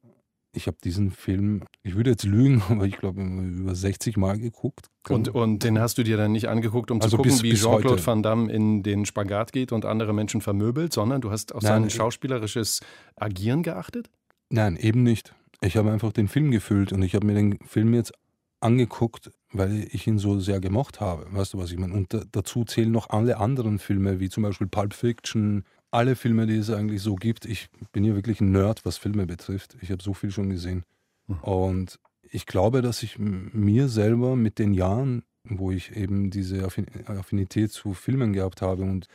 ich 0.52 0.66
habe 0.66 0.76
diesen 0.82 1.10
Film, 1.10 1.62
ich 1.82 1.94
würde 1.96 2.10
jetzt 2.10 2.24
lügen, 2.24 2.62
aber 2.68 2.86
ich 2.86 2.96
glaube, 2.96 3.22
über 3.22 3.74
60 3.74 4.16
Mal 4.16 4.38
geguckt. 4.38 4.86
Und, 5.08 5.28
und 5.28 5.64
den 5.64 5.78
hast 5.78 5.98
du 5.98 6.02
dir 6.02 6.16
dann 6.16 6.32
nicht 6.32 6.48
angeguckt, 6.48 6.90
um 6.90 7.00
also 7.00 7.10
zu 7.10 7.16
gucken, 7.16 7.32
bis, 7.32 7.42
wie 7.42 7.54
Jean-Claude 7.54 8.04
Van 8.04 8.22
Damme 8.22 8.52
in 8.52 8.82
den 8.82 9.06
Spagat 9.06 9.52
geht 9.52 9.72
und 9.72 9.84
andere 9.84 10.12
Menschen 10.12 10.40
vermöbelt, 10.40 10.92
sondern 10.92 11.20
du 11.20 11.30
hast 11.30 11.54
auf 11.54 11.62
Nein, 11.62 11.82
sein 11.82 11.90
schauspielerisches 11.90 12.80
Agieren 13.16 13.62
geachtet? 13.62 14.10
Nein, 14.50 14.76
eben 14.76 15.02
nicht. 15.02 15.34
Ich 15.62 15.76
habe 15.76 15.90
einfach 15.90 16.12
den 16.12 16.28
Film 16.28 16.50
gefüllt 16.50 16.92
und 16.92 17.02
ich 17.02 17.14
habe 17.14 17.26
mir 17.26 17.34
den 17.34 17.58
Film 17.66 17.94
jetzt 17.94 18.12
angeguckt, 18.60 19.30
weil 19.52 19.86
ich 19.90 20.06
ihn 20.06 20.18
so 20.18 20.38
sehr 20.38 20.60
gemocht 20.60 21.00
habe. 21.00 21.26
Weißt 21.30 21.54
du, 21.54 21.58
was 21.58 21.70
ich 21.70 21.78
meine? 21.78 21.94
Und 21.94 22.14
dazu 22.32 22.64
zählen 22.64 22.90
noch 22.90 23.10
alle 23.10 23.38
anderen 23.38 23.78
Filme, 23.78 24.20
wie 24.20 24.28
zum 24.28 24.42
Beispiel 24.42 24.66
Pulp 24.66 24.94
Fiction, 24.94 25.64
alle 25.90 26.16
Filme, 26.16 26.46
die 26.46 26.56
es 26.56 26.70
eigentlich 26.70 27.02
so 27.02 27.14
gibt. 27.14 27.46
Ich 27.46 27.68
bin 27.92 28.04
hier 28.04 28.14
wirklich 28.14 28.40
ein 28.40 28.52
Nerd, 28.52 28.84
was 28.84 28.96
Filme 28.96 29.26
betrifft. 29.26 29.76
Ich 29.80 29.90
habe 29.90 30.02
so 30.02 30.14
viel 30.14 30.30
schon 30.30 30.50
gesehen. 30.50 30.84
Mhm. 31.26 31.38
Und 31.40 32.00
ich 32.30 32.46
glaube, 32.46 32.82
dass 32.82 33.02
ich 33.02 33.18
mir 33.18 33.88
selber 33.88 34.36
mit 34.36 34.58
den 34.58 34.72
Jahren, 34.72 35.24
wo 35.44 35.70
ich 35.72 35.96
eben 35.96 36.30
diese 36.30 36.64
Affinität 36.64 37.72
zu 37.72 37.94
Filmen 37.94 38.32
gehabt 38.32 38.62
habe 38.62 38.82
und 38.82 39.06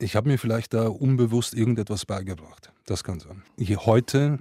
ich 0.00 0.14
habe 0.14 0.28
mir 0.28 0.38
vielleicht 0.38 0.74
da 0.74 0.86
unbewusst 0.88 1.54
irgendetwas 1.54 2.06
beigebracht. 2.06 2.72
Das 2.86 3.02
kann 3.02 3.18
sein. 3.18 3.42
Hier 3.58 3.84
heute 3.86 4.38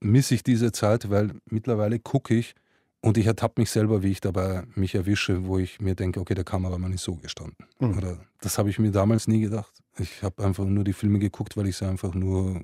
misse 0.00 0.34
ich 0.34 0.42
diese 0.42 0.72
Zeit, 0.72 1.08
weil 1.08 1.32
mittlerweile 1.46 1.98
gucke 1.98 2.34
ich 2.34 2.54
Und 3.02 3.16
ich 3.16 3.26
ertappe 3.26 3.60
mich 3.60 3.70
selber, 3.70 4.02
wie 4.02 4.10
ich 4.10 4.20
dabei 4.20 4.64
mich 4.74 4.94
erwische, 4.94 5.46
wo 5.46 5.58
ich 5.58 5.80
mir 5.80 5.94
denke, 5.94 6.20
okay, 6.20 6.34
der 6.34 6.44
Kamera 6.44 6.76
mal 6.76 6.88
nicht 6.88 7.02
so 7.02 7.14
gestanden. 7.16 7.66
Mhm. 7.78 7.96
Oder 7.96 8.18
das 8.40 8.58
habe 8.58 8.68
ich 8.68 8.78
mir 8.78 8.90
damals 8.90 9.26
nie 9.26 9.40
gedacht. 9.40 9.79
Ich 9.98 10.22
habe 10.22 10.44
einfach 10.44 10.64
nur 10.64 10.84
die 10.84 10.92
Filme 10.92 11.18
geguckt, 11.18 11.56
weil 11.56 11.66
ich 11.66 11.76
sie 11.76 11.86
einfach 11.86 12.14
nur 12.14 12.62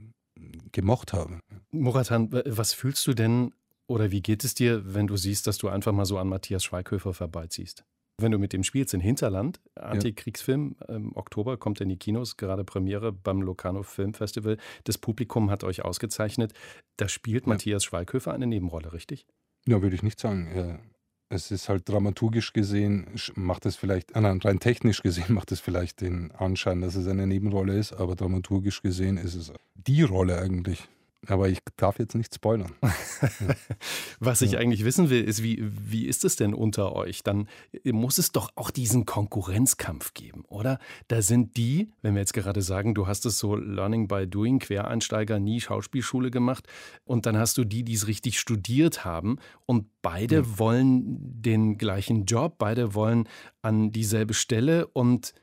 gemocht 0.72 1.12
habe. 1.12 1.40
Muratan, 1.70 2.30
was 2.46 2.72
fühlst 2.72 3.06
du 3.06 3.14
denn 3.14 3.52
oder 3.88 4.10
wie 4.10 4.22
geht 4.22 4.44
es 4.44 4.54
dir, 4.54 4.94
wenn 4.94 5.06
du 5.06 5.16
siehst, 5.16 5.46
dass 5.46 5.58
du 5.58 5.68
einfach 5.68 5.92
mal 5.92 6.04
so 6.04 6.18
an 6.18 6.28
Matthias 6.28 6.64
Schweighöfer 6.64 7.14
vorbeiziehst? 7.14 7.84
Wenn 8.18 8.32
du 8.32 8.38
mit 8.38 8.54
dem 8.54 8.62
spielst 8.62 8.94
in 8.94 9.00
Hinterland, 9.00 9.60
Antikriegsfilm, 9.74 10.76
im 10.88 11.14
Oktober 11.14 11.58
kommt 11.58 11.82
in 11.82 11.90
die 11.90 11.98
Kinos, 11.98 12.38
gerade 12.38 12.64
Premiere 12.64 13.12
beim 13.12 13.42
Locarno 13.42 13.82
Filmfestival. 13.82 14.56
Das 14.84 14.96
Publikum 14.96 15.50
hat 15.50 15.64
euch 15.64 15.84
ausgezeichnet. 15.84 16.54
Da 16.96 17.08
spielt 17.08 17.44
ja. 17.44 17.50
Matthias 17.50 17.84
Schweighöfer 17.84 18.32
eine 18.32 18.46
Nebenrolle, 18.46 18.94
richtig? 18.94 19.26
Ja, 19.66 19.82
würde 19.82 19.96
ich 19.96 20.02
nicht 20.02 20.18
sagen. 20.18 20.80
Es 21.28 21.50
ist 21.50 21.68
halt 21.68 21.88
dramaturgisch 21.88 22.52
gesehen, 22.52 23.06
macht 23.34 23.66
es 23.66 23.74
vielleicht, 23.74 24.12
äh, 24.12 24.20
nein, 24.20 24.40
rein 24.40 24.60
technisch 24.60 25.02
gesehen 25.02 25.24
macht 25.34 25.50
es 25.52 25.60
vielleicht 25.60 26.00
den 26.00 26.30
Anschein, 26.32 26.80
dass 26.80 26.94
es 26.94 27.08
eine 27.08 27.26
Nebenrolle 27.26 27.76
ist, 27.76 27.92
aber 27.92 28.14
dramaturgisch 28.14 28.82
gesehen 28.82 29.16
ist 29.16 29.34
es 29.34 29.52
die 29.74 30.02
Rolle 30.02 30.38
eigentlich. 30.38 30.88
Aber 31.28 31.48
ich 31.48 31.58
darf 31.76 31.98
jetzt 31.98 32.14
nicht 32.14 32.34
spoilern. 32.34 32.72
Was 34.20 34.42
ich 34.42 34.58
eigentlich 34.58 34.84
wissen 34.84 35.10
will, 35.10 35.22
ist, 35.22 35.42
wie, 35.42 35.62
wie 35.62 36.06
ist 36.06 36.24
es 36.24 36.36
denn 36.36 36.54
unter 36.54 36.94
euch? 36.94 37.22
Dann 37.22 37.48
muss 37.84 38.18
es 38.18 38.32
doch 38.32 38.50
auch 38.56 38.70
diesen 38.70 39.06
Konkurrenzkampf 39.06 40.14
geben, 40.14 40.44
oder? 40.48 40.78
Da 41.08 41.22
sind 41.22 41.56
die, 41.56 41.90
wenn 42.02 42.14
wir 42.14 42.20
jetzt 42.20 42.32
gerade 42.32 42.62
sagen, 42.62 42.94
du 42.94 43.06
hast 43.06 43.26
es 43.26 43.38
so 43.38 43.56
Learning 43.56 44.08
by 44.08 44.26
Doing, 44.26 44.58
Quereinsteiger, 44.58 45.38
nie 45.38 45.60
Schauspielschule 45.60 46.30
gemacht, 46.30 46.66
und 47.04 47.26
dann 47.26 47.36
hast 47.36 47.58
du 47.58 47.64
die, 47.64 47.84
die 47.84 47.94
es 47.94 48.06
richtig 48.06 48.38
studiert 48.38 49.04
haben, 49.04 49.38
und 49.66 49.86
beide 50.02 50.42
mhm. 50.42 50.58
wollen 50.58 51.42
den 51.42 51.78
gleichen 51.78 52.24
Job, 52.24 52.56
beide 52.58 52.94
wollen 52.94 53.28
an 53.62 53.90
dieselbe 53.90 54.34
Stelle, 54.34 54.86
und 54.86 55.34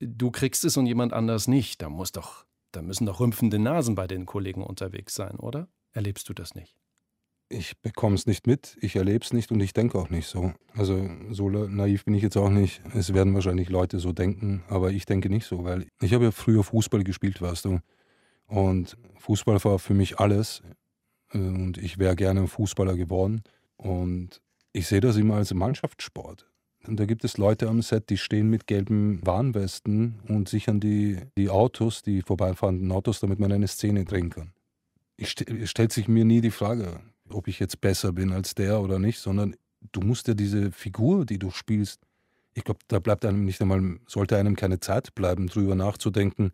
du 0.00 0.30
kriegst 0.30 0.64
es 0.64 0.76
und 0.76 0.86
jemand 0.86 1.12
anders 1.12 1.48
nicht. 1.48 1.82
Da 1.82 1.88
muss 1.88 2.12
doch 2.12 2.44
da 2.72 2.82
müssen 2.82 3.06
doch 3.06 3.20
rümpfende 3.20 3.58
Nasen 3.58 3.94
bei 3.94 4.06
den 4.06 4.26
Kollegen 4.26 4.62
unterwegs 4.62 5.14
sein, 5.14 5.36
oder? 5.36 5.68
Erlebst 5.92 6.28
du 6.28 6.34
das 6.34 6.54
nicht? 6.54 6.76
Ich 7.48 7.80
bekomme 7.80 8.14
es 8.14 8.26
nicht 8.26 8.46
mit, 8.46 8.76
ich 8.80 8.94
erlebe 8.94 9.24
es 9.24 9.32
nicht 9.32 9.50
und 9.50 9.58
ich 9.58 9.72
denke 9.72 9.98
auch 9.98 10.08
nicht 10.08 10.28
so. 10.28 10.52
Also 10.74 11.10
so 11.30 11.48
naiv 11.48 12.04
bin 12.04 12.14
ich 12.14 12.22
jetzt 12.22 12.36
auch 12.36 12.48
nicht. 12.48 12.80
Es 12.94 13.12
werden 13.12 13.34
wahrscheinlich 13.34 13.68
Leute 13.68 13.98
so 13.98 14.12
denken, 14.12 14.62
aber 14.68 14.92
ich 14.92 15.04
denke 15.04 15.28
nicht 15.28 15.46
so, 15.46 15.64
weil 15.64 15.88
ich 16.00 16.14
habe 16.14 16.24
ja 16.24 16.30
früher 16.30 16.62
Fußball 16.62 17.02
gespielt, 17.02 17.42
weißt 17.42 17.64
du. 17.64 17.80
Und 18.46 18.96
Fußball 19.18 19.62
war 19.64 19.80
für 19.80 19.94
mich 19.94 20.20
alles 20.20 20.62
und 21.32 21.76
ich 21.78 21.98
wäre 21.98 22.14
gerne 22.14 22.46
Fußballer 22.46 22.96
geworden. 22.96 23.42
Und 23.76 24.40
ich 24.72 24.86
sehe 24.86 25.00
das 25.00 25.16
immer 25.16 25.36
als 25.36 25.52
Mannschaftssport. 25.52 26.49
Und 26.86 26.98
da 26.98 27.04
gibt 27.04 27.24
es 27.24 27.36
Leute 27.36 27.68
am 27.68 27.82
Set, 27.82 28.08
die 28.08 28.16
stehen 28.16 28.48
mit 28.48 28.66
gelben 28.66 29.24
Warnwesten 29.24 30.18
und 30.28 30.48
sichern 30.48 30.80
die, 30.80 31.18
die 31.36 31.50
Autos, 31.50 32.02
die 32.02 32.22
vorbeifahrenden 32.22 32.90
Autos, 32.90 33.20
damit 33.20 33.38
man 33.38 33.52
eine 33.52 33.68
Szene 33.68 34.04
drehen 34.04 34.30
kann. 34.30 34.52
Ich 35.16 35.30
st 35.30 35.44
stellt 35.64 35.92
sich 35.92 36.08
mir 36.08 36.24
nie 36.24 36.40
die 36.40 36.50
Frage, 36.50 37.00
ob 37.28 37.48
ich 37.48 37.58
jetzt 37.58 37.80
besser 37.80 38.12
bin 38.12 38.32
als 38.32 38.54
der 38.54 38.80
oder 38.80 38.98
nicht, 38.98 39.18
sondern 39.18 39.56
du 39.92 40.00
musst 40.00 40.28
ja 40.28 40.34
diese 40.34 40.72
Figur, 40.72 41.26
die 41.26 41.38
du 41.38 41.50
spielst, 41.50 42.00
ich 42.54 42.64
glaube, 42.64 42.80
da 42.88 42.98
bleibt 42.98 43.24
einem 43.24 43.44
nicht 43.44 43.60
einmal, 43.60 43.98
sollte 44.06 44.36
einem 44.38 44.56
keine 44.56 44.80
Zeit 44.80 45.14
bleiben, 45.14 45.48
drüber 45.48 45.74
nachzudenken, 45.74 46.52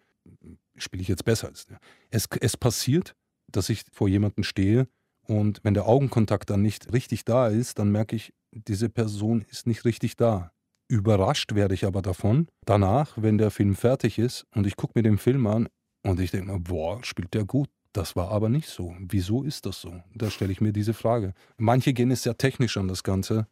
spiele 0.77 1.03
ich 1.03 1.09
jetzt 1.09 1.25
besser 1.25 1.49
als 1.49 1.67
der. 1.67 1.79
Es, 2.11 2.29
es 2.41 2.57
passiert, 2.57 3.15
dass 3.47 3.69
ich 3.69 3.85
vor 3.93 4.09
jemandem 4.09 4.43
stehe 4.43 4.89
und 5.23 5.61
wenn 5.62 5.75
der 5.75 5.87
Augenkontakt 5.87 6.51
dann 6.51 6.62
nicht 6.62 6.93
richtig 6.93 7.25
da 7.25 7.49
ist, 7.49 7.79
dann 7.79 7.91
merke 7.91 8.17
ich, 8.17 8.33
diese 8.69 8.88
Person 8.88 9.42
ist 9.42 9.66
nicht 9.66 9.85
richtig 9.85 10.16
da. 10.16 10.53
Überrascht 10.88 11.55
werde 11.55 11.75
ich 11.75 11.85
aber 11.85 12.01
davon, 12.01 12.47
danach, 12.64 13.14
wenn 13.16 13.38
der 13.38 13.51
Film 13.51 13.75
fertig 13.75 14.19
ist 14.19 14.47
und 14.55 14.66
ich 14.66 14.77
gucke 14.77 14.92
mir 14.95 15.03
den 15.03 15.19
Film 15.19 15.47
an 15.47 15.69
und 16.03 16.21
ich 16.21 16.31
denke 16.31 16.59
boah, 16.61 17.03
spielt 17.05 17.35
der 17.35 17.45
gut. 17.45 17.69
Das 17.92 18.14
war 18.14 18.31
aber 18.31 18.51
nicht 18.51 18.69
so. 18.69 18.95
Wieso 19.01 19.42
ist 19.42 19.64
das 19.64 19.81
so? 19.81 20.03
Da 20.14 20.31
stelle 20.31 20.53
ich 20.53 20.61
mir 20.61 20.73
diese 20.73 20.92
Frage. 20.92 21.33
Manche 21.57 21.95
gehen 21.95 22.11
es 22.11 22.23
sehr 22.23 22.37
technisch 22.37 22.77
an 22.77 22.88
das 22.88 23.03
Ganze. 23.03 23.47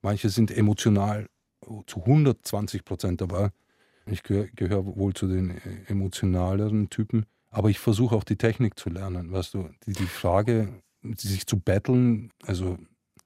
Manche 0.00 0.30
sind 0.30 0.50
emotional 0.50 1.28
zu 1.86 2.00
120 2.00 2.84
Prozent 2.84 3.20
dabei. 3.20 3.50
Ich 4.06 4.22
gehöre 4.22 4.48
gehör 4.56 4.86
wohl 4.96 5.12
zu 5.14 5.28
den 5.28 5.50
äh, 5.50 5.60
emotionaleren 5.88 6.88
Typen. 6.88 7.26
Aber 7.50 7.68
ich 7.68 7.78
versuche 7.78 8.16
auch 8.16 8.24
die 8.24 8.36
Technik 8.36 8.78
zu 8.78 8.88
lernen. 8.88 9.30
Weißt 9.30 9.54
du, 9.54 9.68
die, 9.86 9.92
die 9.92 10.06
Frage, 10.06 10.82
sich 11.16 11.46
zu 11.46 11.60
betteln, 11.60 12.30
also 12.46 12.78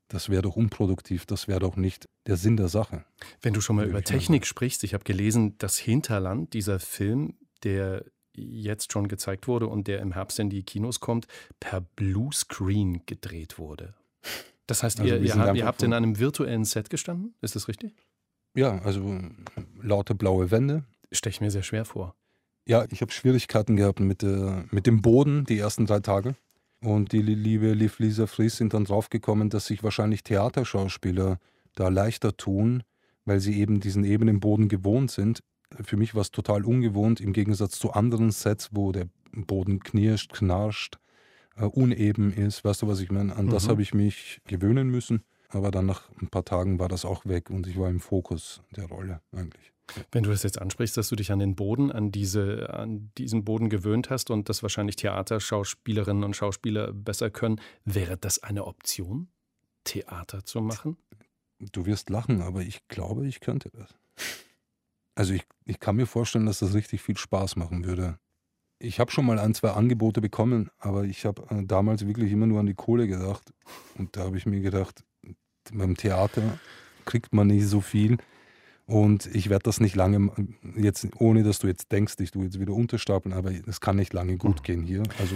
das 0.09 0.29
wäre 0.29 0.43
doch 0.43 0.57
unproduktiv, 0.57 1.27
das 1.27 1.49
wäre 1.49 1.61
doch 1.61 1.77
nicht 1.77 2.09
der 2.27 2.37
Sinn 2.37 2.57
der 2.57 2.69
Sache. 2.69 3.05
Wenn 3.43 3.55
du 3.55 3.61
schon 3.61 3.77
mal 3.77 3.87
über 3.87 4.03
Technik 4.03 4.47
sprichst, 4.47 4.85
ich 4.85 4.95
habe 4.95 5.05
gelesen, 5.05 5.57
das 5.59 5.79
Hinterland, 5.79 6.55
dieser 6.55 6.79
Film, 6.79 7.35
der 7.65 8.05
jetzt 8.35 8.93
schon 8.93 9.09
gezeigt 9.09 9.49
wurde 9.49 9.67
und 9.67 9.89
der 9.89 10.01
im 10.01 10.13
Herbst 10.13 10.39
in 10.39 10.51
die 10.51 10.63
Kinos 10.63 11.01
kommt, 11.01 11.27
per 11.59 11.81
Bluescreen 11.81 13.03
gedreht 13.07 13.59
wurde. 13.59 13.95
Das 14.67 14.83
heißt, 14.83 15.01
also 15.01 15.15
ihr, 15.15 15.21
ihr, 15.21 15.35
habt, 15.35 15.57
ihr 15.57 15.65
habt 15.65 15.83
in 15.83 15.93
einem 15.93 16.19
virtuellen 16.19 16.65
Set 16.65 16.91
gestanden, 16.91 17.35
ist 17.41 17.57
das 17.57 17.69
richtig? 17.69 17.95
Ja, 18.55 18.81
also 18.83 19.21
lauter 19.81 20.15
blaue 20.15 20.51
Wände. 20.51 20.85
Stelle 21.13 21.31
ich 21.31 21.41
mir 21.41 21.51
sehr 21.51 21.63
schwer 21.63 21.85
vor. 21.85 22.15
Ja, 22.67 22.85
ich 22.91 23.01
habe 23.01 23.13
Schwierigkeiten 23.13 23.77
gehabt 23.77 24.01
mit, 24.01 24.23
äh, 24.23 24.65
mit 24.71 24.87
dem 24.87 25.03
Boden 25.03 25.45
die 25.45 25.59
ersten 25.59 25.87
drei 25.87 26.01
Tage. 26.01 26.35
Und 26.87 27.11
die 27.11 27.21
liebe 27.21 27.73
Liv 27.73 27.99
Lisa 27.99 28.29
Fries 28.29 28.59
sind 28.59 28.73
dann 28.73 28.85
draufgekommen, 28.85 29.51
dass 29.51 29.67
sich 29.67 29.83
wahrscheinlich 29.83 30.23
Theaterschauspieler 30.23 31.41
da 31.75 31.89
leichter 31.89 32.37
tun, 32.37 32.85
weil 33.25 33.41
sie 33.41 33.59
eben 33.59 33.81
diesen 33.81 34.05
ebenen 34.05 34.39
Boden 34.39 34.69
gewohnt 34.69 35.11
sind. 35.11 35.41
Für 35.83 35.97
mich 35.97 36.15
war 36.15 36.23
es 36.23 36.31
total 36.31 36.65
ungewohnt, 36.65 37.21
im 37.21 37.33
Gegensatz 37.33 37.81
zu 37.81 37.91
anderen 37.93 38.31
Sets, 38.31 38.69
wo 38.71 38.93
der 38.93 39.09
Boden 39.33 39.81
knirscht, 39.81 40.33
knarscht, 40.33 41.01
äh, 41.57 41.65
uneben 41.65 42.33
ist. 42.33 42.65
Weißt 42.65 42.83
du, 42.83 42.87
was 42.87 43.01
ich 43.01 43.11
meine? 43.11 43.35
An 43.35 43.47
mhm. 43.47 43.51
das 43.51 43.69
habe 43.69 43.83
ich 43.83 43.93
mich 43.93 44.41
gewöhnen 44.47 44.89
müssen. 44.89 45.25
Aber 45.49 45.73
dann 45.73 45.87
nach 45.87 46.09
ein 46.23 46.29
paar 46.29 46.45
Tagen 46.45 46.79
war 46.79 46.89
das 46.89 47.05
auch 47.05 47.27
weg 47.27 47.51
und 47.51 47.67
ich 47.67 47.77
war 47.81 47.91
im 47.91 47.99
Fokus 47.99 48.63
der 48.77 48.87
Rolle 48.87 49.23
eigentlich. 49.33 49.73
Wenn 50.11 50.25
du 50.25 50.31
das 50.31 50.43
jetzt 50.43 50.61
ansprichst, 50.61 50.97
dass 50.97 51.09
du 51.09 51.17
dich 51.17 51.31
an 51.33 51.39
den 51.39 51.55
Boden, 51.55 51.93
an, 51.93 52.11
diese, 52.11 52.71
an 52.75 53.11
diesen 53.19 53.45
Boden 53.45 53.71
gewöhnt 53.71 54.11
hast 54.11 54.31
und 54.31 54.49
das 54.49 54.63
wahrscheinlich 54.63 54.97
Theaterschauspielerinnen 54.97 56.25
und 56.25 56.35
Schauspieler 56.35 56.93
besser 56.93 57.31
können, 57.31 57.61
wäre 57.85 58.17
das 58.17 58.43
eine 58.43 58.67
Option, 58.67 59.29
Theater 59.85 60.45
zu 60.45 60.61
machen? 60.61 60.97
Du 61.59 61.87
wirst 61.87 62.11
lachen, 62.11 62.43
aber 62.43 62.63
ich 62.63 62.87
glaube, 62.89 63.27
ich 63.27 63.41
könnte 63.41 63.71
das. 63.71 63.95
Also 65.15 65.33
ich, 65.33 65.47
ich 65.65 65.81
kann 65.81 65.97
mir 65.97 66.07
vorstellen, 66.07 66.47
dass 66.47 66.59
das 66.59 66.75
richtig 66.75 67.01
viel 67.01 67.17
Spaß 67.17 67.57
machen 67.57 67.85
würde. 67.85 68.19
Ich 68.79 69.01
habe 69.01 69.11
schon 69.11 69.25
mal 69.25 69.39
ein, 69.39 69.55
zwei 69.55 69.71
Angebote 69.71 70.21
bekommen, 70.21 70.71
aber 70.79 71.05
ich 71.05 71.25
habe 71.25 71.43
äh, 71.49 71.65
damals 71.65 72.07
wirklich 72.07 72.31
immer 72.31 72.47
nur 72.47 72.61
an 72.61 72.67
die 72.67 72.75
Kohle 72.75 73.09
gedacht. 73.09 73.55
Und 73.97 74.15
da 74.17 74.25
habe 74.25 74.37
ich 74.37 74.45
mir 74.45 74.61
gedacht, 74.61 75.03
beim 75.73 75.97
Theater 75.97 76.59
kriegt 77.07 77.33
man 77.33 77.47
nicht 77.47 77.67
so 77.67 77.81
viel. 77.81 78.19
Und 78.87 79.27
ich 79.35 79.51
werde 79.51 79.65
das 79.65 79.81
nicht 79.81 79.97
lange, 79.97 80.31
jetzt 80.77 81.09
ohne 81.19 81.43
dass 81.43 81.59
du 81.59 81.67
jetzt 81.67 81.91
denkst, 81.91 82.15
ich 82.21 82.31
tue 82.31 82.45
jetzt 82.45 82.61
wieder 82.61 82.73
unterstapeln, 82.73 83.35
aber 83.35 83.51
es 83.67 83.81
kann 83.81 83.97
nicht 83.97 84.13
lange 84.13 84.37
gut 84.37 84.63
gehen 84.63 84.85
hier. 84.85 85.03
Also 85.19 85.35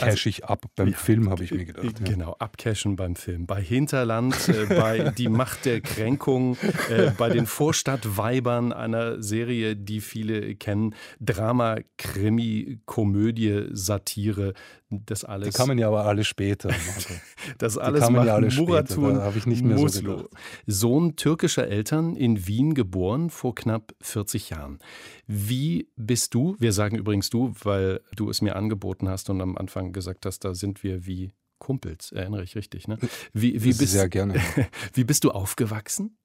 cash 0.00 0.26
also, 0.26 0.28
ich 0.28 0.44
ab 0.44 0.66
beim 0.76 0.88
ja, 0.88 0.96
Film, 0.96 1.30
habe 1.30 1.44
ich 1.44 1.52
mir 1.52 1.64
gedacht. 1.64 2.00
Ja. 2.00 2.06
Genau, 2.06 2.32
abcashen 2.38 2.96
beim 2.96 3.16
Film. 3.16 3.46
Bei 3.46 3.62
Hinterland, 3.62 4.48
äh, 4.48 4.66
bei 4.66 5.10
Die 5.10 5.28
Macht 5.28 5.64
der 5.64 5.80
Kränkung, 5.80 6.56
äh, 6.88 7.10
bei 7.16 7.28
den 7.28 7.46
Vorstadtweibern 7.46 8.72
einer 8.72 9.22
Serie, 9.22 9.76
die 9.76 10.00
viele 10.00 10.54
kennen. 10.56 10.94
Drama, 11.20 11.78
Krimi, 11.98 12.80
Komödie, 12.86 13.66
Satire 13.72 14.54
das 14.90 15.24
alles. 15.24 15.50
Die 15.50 15.56
kamen 15.56 15.78
ja 15.78 15.86
aber 15.86 16.04
alle 16.04 16.24
später. 16.24 16.70
das 17.58 17.78
alles 17.78 18.10
macht 18.10 18.26
ja 18.26 18.34
alle 18.34 18.50
Muratun 18.50 19.14
da 19.14 19.32
ich 19.34 19.46
nicht 19.46 19.64
mehr 19.64 19.78
Muslo. 19.78 20.28
So 20.66 20.90
Sohn 20.90 21.16
türkischer 21.16 21.68
Eltern 21.68 22.16
in 22.16 22.46
Wien 22.48 22.74
geboren 22.74 23.30
vor 23.30 23.54
knapp 23.54 23.94
40 24.00 24.50
Jahren. 24.50 24.80
Wie 25.26 25.88
bist 25.96 26.34
du, 26.34 26.56
wir 26.58 26.72
sagen 26.72 26.96
übrigens 26.96 27.30
du, 27.30 27.54
weil 27.62 28.00
du 28.16 28.28
es 28.30 28.42
mir 28.42 28.56
angeboten 28.56 29.08
hast 29.08 29.30
und 29.30 29.40
am 29.40 29.56
Anfang 29.56 29.92
gesagt 29.92 30.26
hast, 30.26 30.44
da 30.44 30.54
sind 30.54 30.82
wir 30.82 31.06
wie 31.06 31.32
Kumpels, 31.60 32.10
erinnere 32.10 32.42
ich 32.42 32.56
richtig, 32.56 32.88
ne? 32.88 32.98
Wie, 33.32 33.62
wie 33.62 33.68
bist, 33.68 33.92
sehr 33.92 34.08
gerne. 34.08 34.34
wie 34.94 35.04
bist 35.04 35.22
du 35.24 35.30
aufgewachsen? 35.30 36.16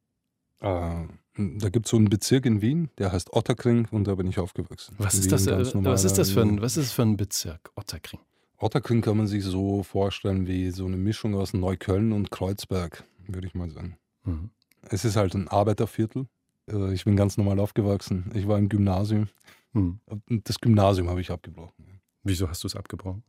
Äh, 0.62 1.06
da 1.38 1.69
gibt 1.69 1.86
es 1.86 1.91
so 1.91 1.97
einen 1.97 2.10
Bezirk 2.10 2.45
in 2.45 2.62
Wien, 2.62 2.89
der 2.97 3.12
heißt 3.12 3.34
Otterkring 3.34 3.88
und 3.91 4.08
da 4.08 4.15
bin 4.15 4.25
ich 4.28 4.39
aufgewachsen. 4.39 4.95
Was 4.97 5.15
ist, 5.15 5.32
das, 5.32 5.45
äh, 5.45 5.58
was 5.84 6.06
ist 6.06 6.17
das 6.17 6.32
für 6.32 6.41
ein, 6.41 6.62
was 6.62 6.78
ist 6.78 6.88
das 6.88 6.93
für 6.93 7.04
ein 7.04 7.17
Bezirk, 7.17 7.71
Otterkring? 7.75 8.21
Otterkring 8.57 9.01
kann 9.01 9.17
man 9.17 9.27
sich 9.27 9.43
so 9.43 9.83
vorstellen 9.83 10.47
wie 10.47 10.71
so 10.71 10.85
eine 10.85 10.97
Mischung 10.97 11.35
aus 11.35 11.53
Neukölln 11.53 12.13
und 12.13 12.31
Kreuzberg, 12.31 13.03
würde 13.27 13.47
ich 13.47 13.55
mal 13.55 13.69
sagen. 13.69 13.97
Mhm. 14.23 14.49
Es 14.89 15.03
ist 15.03 15.15
halt 15.15 15.33
ein 15.33 15.47
Arbeiterviertel. 15.47 16.27
Äh, 16.69 16.93
ich 16.93 17.05
bin 17.05 17.15
ganz 17.15 17.37
normal 17.37 17.59
aufgewachsen. 17.59 18.31
Ich 18.33 18.47
war 18.47 18.57
im 18.57 18.69
Gymnasium. 18.69 19.27
Mhm. 19.73 19.99
Das 20.43 20.59
Gymnasium 20.61 21.09
habe 21.09 21.21
ich 21.21 21.31
abgebrochen. 21.31 21.99
Wieso 22.23 22.47
hast 22.49 22.63
du 22.63 22.67
es 22.67 22.75
abgebrochen? 22.75 23.23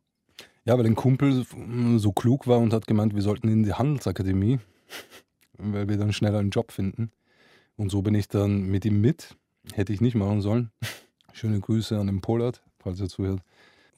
Ja, 0.65 0.77
weil 0.79 0.87
ein 0.87 0.97
Kumpel 0.97 1.45
so 1.97 2.13
klug 2.13 2.47
war 2.47 2.59
und 2.59 2.73
hat 2.73 2.87
gemeint, 2.87 3.15
wir 3.15 3.23
sollten 3.23 3.49
in 3.49 3.63
die 3.63 3.73
Handelsakademie, 3.73 4.59
weil 5.59 5.89
wir 5.89 5.97
dann 5.97 6.13
schneller 6.13 6.39
einen 6.39 6.51
Job 6.51 6.73
finden. 6.73 7.11
Und 7.77 7.91
so 7.91 8.03
bin 8.03 8.15
ich 8.15 8.29
dann 8.29 8.63
mit 8.63 8.85
ihm 8.85 9.01
mit. 9.01 9.37
Hätte 9.75 9.93
ich 9.93 10.01
nicht 10.01 10.15
machen 10.15 10.41
sollen. 10.41 10.71
Schöne 11.33 11.61
Grüße 11.61 11.99
an 11.99 12.07
den 12.07 12.21
Pollard, 12.21 12.63
falls 12.79 13.01
er 13.01 13.09
zuhört. 13.09 13.43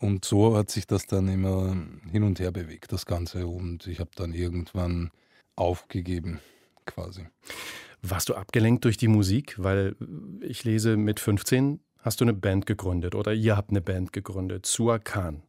Und 0.01 0.25
so 0.25 0.57
hat 0.57 0.71
sich 0.71 0.87
das 0.87 1.07
dann 1.07 1.29
immer 1.29 1.77
hin 2.11 2.23
und 2.23 2.39
her 2.39 2.53
bewegt, 2.53 2.93
das 2.93 3.07
Ganze. 3.07 3.47
Und 3.47 3.87
ich 3.87 4.01
habe 4.01 4.11
dann 4.15 4.33
irgendwann 4.33 5.11
aufgegeben, 5.57 6.41
quasi. 6.87 7.27
Warst 8.03 8.29
du 8.29 8.35
abgelenkt 8.35 8.85
durch 8.85 8.97
die 8.97 9.09
Musik? 9.09 9.57
Weil 9.59 9.97
ich 10.41 10.65
lese, 10.65 10.97
mit 10.97 11.19
15 11.19 11.81
hast 11.99 12.21
du 12.21 12.25
eine 12.25 12.35
Band 12.35 12.67
gegründet 12.67 13.15
oder 13.15 13.35
ihr 13.35 13.57
habt 13.57 13.71
eine 13.71 13.81
Band 13.81 14.13
gegründet. 14.13 14.67
Suakan 14.67 15.43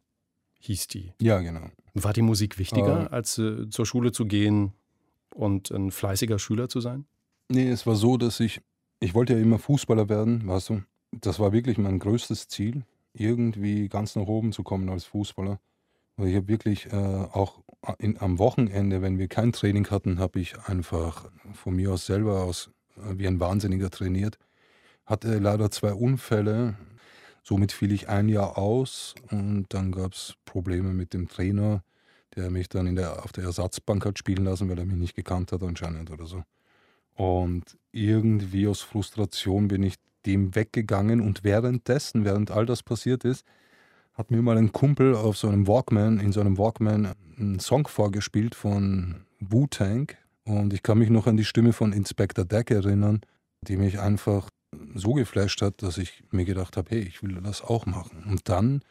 hieß 0.58 0.88
die. 0.88 1.12
Ja, 1.20 1.40
genau. 1.40 1.70
War 1.94 2.12
die 2.12 2.22
Musik 2.22 2.58
wichtiger, 2.58 3.04
äh, 3.04 3.14
als 3.14 3.38
äh, 3.38 3.68
zur 3.70 3.86
Schule 3.86 4.12
zu 4.12 4.26
gehen 4.26 4.72
und 5.34 5.70
ein 5.70 5.90
fleißiger 5.90 6.38
Schüler 6.38 6.68
zu 6.68 6.80
sein? 6.80 7.06
Nee, 7.48 7.68
es 7.68 7.86
war 7.86 7.96
so, 7.96 8.16
dass 8.16 8.40
ich, 8.40 8.60
ich 9.00 9.14
wollte 9.14 9.34
ja 9.34 9.40
immer 9.40 9.58
Fußballer 9.58 10.08
werden, 10.08 10.46
weißt 10.46 10.70
du. 10.70 10.82
Das 11.12 11.40
war 11.40 11.52
wirklich 11.52 11.78
mein 11.78 11.98
größtes 11.98 12.46
Ziel, 12.46 12.84
irgendwie 13.12 13.88
ganz 13.88 14.16
nach 14.16 14.26
oben 14.26 14.52
zu 14.52 14.62
kommen 14.62 14.88
als 14.88 15.04
Fußballer. 15.04 15.60
Und 16.16 16.28
ich 16.28 16.36
habe 16.36 16.48
wirklich 16.48 16.92
äh, 16.92 16.96
auch 16.96 17.60
in, 17.98 18.20
am 18.20 18.38
Wochenende, 18.38 19.02
wenn 19.02 19.18
wir 19.18 19.28
kein 19.28 19.52
Training 19.52 19.88
hatten, 19.90 20.18
habe 20.18 20.40
ich 20.40 20.58
einfach 20.66 21.30
von 21.54 21.74
mir 21.76 21.92
aus 21.92 22.06
selber 22.06 22.42
aus 22.42 22.70
äh, 22.96 23.18
wie 23.18 23.26
ein 23.26 23.40
Wahnsinniger 23.40 23.90
trainiert. 23.90 24.38
Hatte 25.06 25.38
leider 25.38 25.70
zwei 25.70 25.92
Unfälle, 25.92 26.76
somit 27.42 27.72
fiel 27.72 27.92
ich 27.92 28.08
ein 28.08 28.28
Jahr 28.28 28.58
aus 28.58 29.14
und 29.30 29.66
dann 29.70 29.92
gab 29.92 30.12
es 30.12 30.34
Probleme 30.44 30.92
mit 30.92 31.14
dem 31.14 31.28
Trainer, 31.28 31.82
der 32.36 32.50
mich 32.50 32.68
dann 32.68 32.94
der, 32.94 33.24
auf 33.24 33.32
der 33.32 33.44
Ersatzbank 33.44 34.04
hat 34.04 34.18
spielen 34.18 34.44
lassen, 34.44 34.68
weil 34.68 34.78
er 34.78 34.86
mich 34.86 34.96
nicht 34.96 35.16
gekannt 35.16 35.52
hat 35.52 35.62
anscheinend 35.62 36.10
oder 36.10 36.26
so. 36.26 36.44
Und 37.16 37.76
irgendwie 37.92 38.66
aus 38.66 38.82
Frustration 38.82 39.68
bin 39.68 39.82
ich 39.82 39.96
dem 40.26 40.54
weggegangen 40.54 41.20
und 41.20 41.44
währenddessen, 41.44 42.24
während 42.24 42.50
all 42.50 42.66
das 42.66 42.82
passiert 42.82 43.24
ist, 43.24 43.44
hat 44.14 44.30
mir 44.30 44.42
mal 44.42 44.58
ein 44.58 44.72
Kumpel 44.72 45.14
auf 45.14 45.36
so 45.36 45.48
einem 45.48 45.66
Walkman, 45.66 46.20
in 46.20 46.32
so 46.32 46.40
einem 46.40 46.58
Walkman 46.58 47.14
einen 47.38 47.58
Song 47.58 47.86
vorgespielt 47.86 48.54
von 48.54 49.22
Wu-Tang 49.40 50.12
und 50.44 50.72
ich 50.72 50.82
kann 50.82 50.98
mich 50.98 51.10
noch 51.10 51.26
an 51.26 51.36
die 51.36 51.44
Stimme 51.44 51.72
von 51.72 51.92
Inspector 51.92 52.44
Deck 52.44 52.70
erinnern, 52.70 53.20
die 53.62 53.76
mich 53.76 53.98
einfach 54.00 54.50
so 54.94 55.14
geflasht 55.14 55.62
hat, 55.62 55.82
dass 55.82 55.98
ich 55.98 56.24
mir 56.30 56.44
gedacht 56.44 56.76
habe, 56.76 56.90
hey, 56.90 57.00
ich 57.00 57.22
will 57.22 57.40
das 57.42 57.62
auch 57.62 57.86
machen. 57.86 58.24
Und 58.28 58.48
dann 58.48 58.82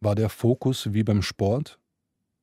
war 0.00 0.14
der 0.14 0.28
Fokus 0.28 0.92
wie 0.92 1.04
beim 1.04 1.22
Sport 1.22 1.78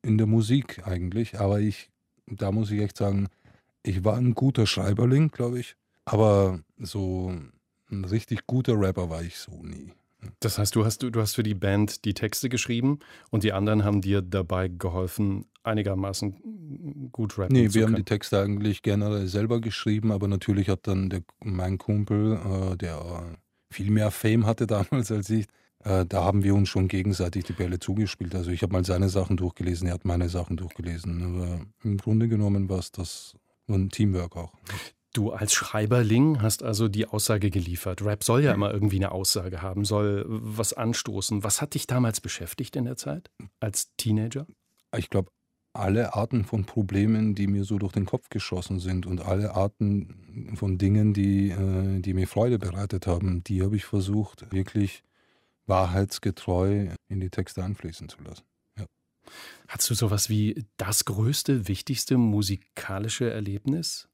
in 0.02 0.18
der 0.18 0.28
Musik 0.28 0.86
eigentlich, 0.86 1.40
aber 1.40 1.60
ich, 1.60 1.90
da 2.28 2.52
muss 2.52 2.72
ich 2.72 2.82
echt 2.82 2.98
sagen, 2.98 3.28
ich 3.84 4.04
war 4.04 4.18
ein 4.18 4.36
guter 4.36 4.68
Schreiberling, 4.68 5.30
glaube 5.30 5.60
ich. 5.60 5.76
Aber 6.06 6.60
so 6.78 7.34
ein 7.92 8.06
richtig 8.06 8.48
guter 8.48 8.80
Rapper 8.80 9.10
war 9.10 9.22
ich 9.22 9.38
so 9.38 9.52
nie. 9.64 9.94
Das 10.40 10.58
heißt, 10.58 10.76
du 10.76 10.84
hast, 10.84 11.04
du 11.04 11.12
hast 11.22 11.36
für 11.36 11.44
die 11.44 11.54
Band 11.54 12.06
die 12.06 12.14
Texte 12.14 12.50
geschrieben 12.50 13.00
und 13.30 13.44
die 13.44 13.54
anderen 13.54 13.84
haben 13.84 14.02
dir 14.02 14.22
dabei 14.22 14.68
geholfen, 14.68 15.46
einigermaßen 15.64 17.10
gut 17.12 17.38
rappen 17.38 17.54
nee, 17.54 17.68
zu 17.68 17.76
wir 17.76 17.82
können. 17.84 17.94
haben 17.94 18.00
die 18.00 18.06
Texte 18.06 18.42
eigentlich 18.42 18.82
generell 18.82 19.28
selber 19.28 19.62
geschrieben, 19.62 20.12
aber 20.12 20.28
natürlich 20.28 20.70
hat 20.70 20.88
dann 20.88 21.10
der, 21.10 21.22
mein 21.44 21.78
Kumpel, 21.78 22.34
äh, 22.34 22.78
der 22.78 23.38
viel 23.70 23.92
mehr 23.92 24.12
Fame 24.12 24.46
hatte 24.46 24.68
damals 24.68 25.12
als 25.12 25.30
ich, 25.30 25.46
äh, 25.84 26.06
da 26.06 26.24
haben 26.24 26.44
wir 26.44 26.56
uns 26.56 26.70
schon 26.70 26.88
gegenseitig 26.88 27.46
die 27.46 27.54
Bälle 27.54 27.80
zugespielt. 27.80 28.36
Also 28.36 28.52
ich 28.52 28.64
habe 28.64 28.74
mal 28.74 28.86
seine 28.86 29.10
Sachen 29.10 29.38
durchgelesen, 29.38 29.88
er 29.88 29.94
hat 29.94 30.06
meine 30.06 30.30
Sachen 30.30 30.58
durchgelesen. 30.58 31.24
Aber 31.24 31.62
im 31.84 31.98
Grunde 31.98 32.28
genommen 32.28 32.70
war 32.70 32.80
es 32.80 32.92
das 32.92 33.36
ein 33.68 33.90
Teamwork 33.90 34.36
auch. 34.36 34.54
Du 35.18 35.32
als 35.32 35.52
Schreiberling 35.52 36.44
hast 36.44 36.62
also 36.62 36.88
die 36.88 37.08
Aussage 37.08 37.50
geliefert. 37.50 38.04
Rap 38.04 38.24
soll 38.24 38.44
ja 38.44 38.54
immer 38.54 38.72
irgendwie 38.72 38.98
eine 38.98 39.12
Aussage 39.12 39.64
haben, 39.64 39.84
soll 39.84 40.24
was 40.28 40.74
anstoßen. 40.74 41.44
Was 41.44 41.60
hat 41.60 41.74
dich 41.74 41.88
damals 41.88 42.22
beschäftigt 42.22 42.76
in 42.76 42.86
der 42.86 42.98
Zeit 42.98 43.32
als 43.60 43.90
Teenager? 43.98 44.46
Ich 44.96 45.10
glaube, 45.10 45.32
alle 45.74 46.14
Arten 46.14 46.46
von 46.46 46.66
Problemen, 46.66 47.34
die 47.34 47.48
mir 47.48 47.64
so 47.64 47.80
durch 47.80 47.94
den 47.94 48.06
Kopf 48.06 48.30
geschossen 48.30 48.80
sind 48.80 49.08
und 49.08 49.20
alle 49.22 49.56
Arten 49.56 50.54
von 50.54 50.78
Dingen, 50.78 51.16
die, 51.16 51.50
äh, 51.50 52.00
die 52.00 52.14
mir 52.14 52.28
Freude 52.28 52.60
bereitet 52.60 53.08
haben, 53.08 53.44
die 53.44 53.64
habe 53.64 53.76
ich 53.76 53.86
versucht, 53.86 54.52
wirklich 54.52 55.02
wahrheitsgetreu 55.66 56.90
in 57.08 57.20
die 57.20 57.32
Texte 57.32 57.64
einfließen 57.64 58.08
zu 58.08 58.22
lassen. 58.22 58.44
Ja. 58.78 58.86
Hattest 59.68 59.90
du 59.90 59.96
sowas 59.96 60.30
wie 60.30 60.64
das 60.78 61.06
größte, 61.06 61.68
wichtigste 61.68 62.18
musikalische 62.18 63.32
Erlebnis? 63.32 64.08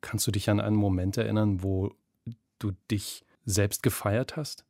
Kannst 0.00 0.26
du 0.26 0.30
dich 0.30 0.50
an 0.50 0.60
einen 0.60 0.76
Moment 0.76 1.16
erinnern, 1.16 1.62
wo 1.62 1.92
du 2.58 2.72
dich 2.90 3.24
selbst 3.44 3.82
gefeiert 3.82 4.36
hast? 4.36 4.64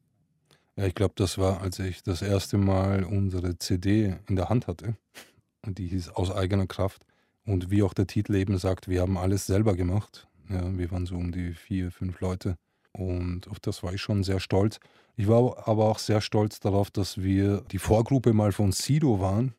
Ja, 0.76 0.86
ich 0.86 0.94
glaube, 0.94 1.14
das 1.16 1.38
war, 1.38 1.60
als 1.60 1.78
ich 1.80 2.02
das 2.02 2.22
erste 2.22 2.56
Mal 2.56 3.04
unsere 3.04 3.58
CD 3.58 4.16
in 4.28 4.36
der 4.36 4.48
Hand 4.48 4.66
hatte. 4.68 4.96
Und 5.66 5.78
die 5.78 5.88
hieß 5.88 6.10
Aus 6.10 6.30
eigener 6.30 6.66
Kraft. 6.66 7.04
Und 7.44 7.70
wie 7.70 7.82
auch 7.82 7.94
der 7.94 8.06
Titel 8.06 8.34
eben 8.36 8.58
sagt, 8.58 8.88
wir 8.88 9.00
haben 9.00 9.16
alles 9.16 9.46
selber 9.46 9.74
gemacht. 9.74 10.28
Ja, 10.48 10.78
wir 10.78 10.90
waren 10.90 11.06
so 11.06 11.16
um 11.16 11.32
die 11.32 11.52
vier, 11.52 11.90
fünf 11.90 12.20
Leute. 12.20 12.56
Und 12.92 13.48
auf 13.48 13.58
das 13.60 13.82
war 13.82 13.92
ich 13.92 14.00
schon 14.00 14.22
sehr 14.22 14.40
stolz. 14.40 14.78
Ich 15.16 15.26
war 15.26 15.66
aber 15.66 15.86
auch 15.86 15.98
sehr 15.98 16.20
stolz 16.20 16.60
darauf, 16.60 16.90
dass 16.90 17.18
wir 17.18 17.62
die 17.72 17.78
Vorgruppe 17.78 18.32
mal 18.32 18.52
von 18.52 18.70
Sido 18.70 19.20
waren 19.20 19.54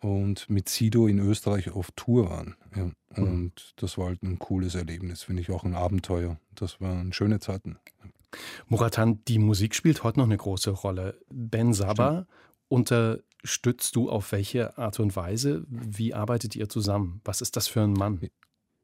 und 0.00 0.48
mit 0.48 0.68
Sido 0.68 1.06
in 1.06 1.18
Österreich 1.18 1.70
auf 1.70 1.90
Tour 1.96 2.30
waren. 2.30 2.56
Ja. 2.74 2.90
Und 3.16 3.34
mhm. 3.34 3.52
das 3.76 3.98
war 3.98 4.06
halt 4.06 4.22
ein 4.22 4.38
cooles 4.38 4.74
Erlebnis, 4.74 5.22
finde 5.22 5.42
ich 5.42 5.50
auch 5.50 5.64
ein 5.64 5.74
Abenteuer. 5.74 6.38
Das 6.54 6.80
waren 6.80 7.12
schöne 7.12 7.40
Zeiten. 7.40 7.78
Muratan, 8.66 9.24
die 9.26 9.38
Musik 9.38 9.74
spielt 9.74 10.04
heute 10.04 10.18
noch 10.18 10.26
eine 10.26 10.36
große 10.36 10.70
Rolle. 10.70 11.18
Ben 11.30 11.72
Saba 11.72 12.26
unterstützt 12.68 13.96
du 13.96 14.10
auf 14.10 14.32
welche 14.32 14.76
Art 14.76 15.00
und 15.00 15.16
Weise? 15.16 15.64
Wie 15.68 16.14
arbeitet 16.14 16.54
ihr 16.54 16.68
zusammen? 16.68 17.20
Was 17.24 17.40
ist 17.40 17.56
das 17.56 17.66
für 17.66 17.80
ein 17.80 17.94
Mann? 17.94 18.20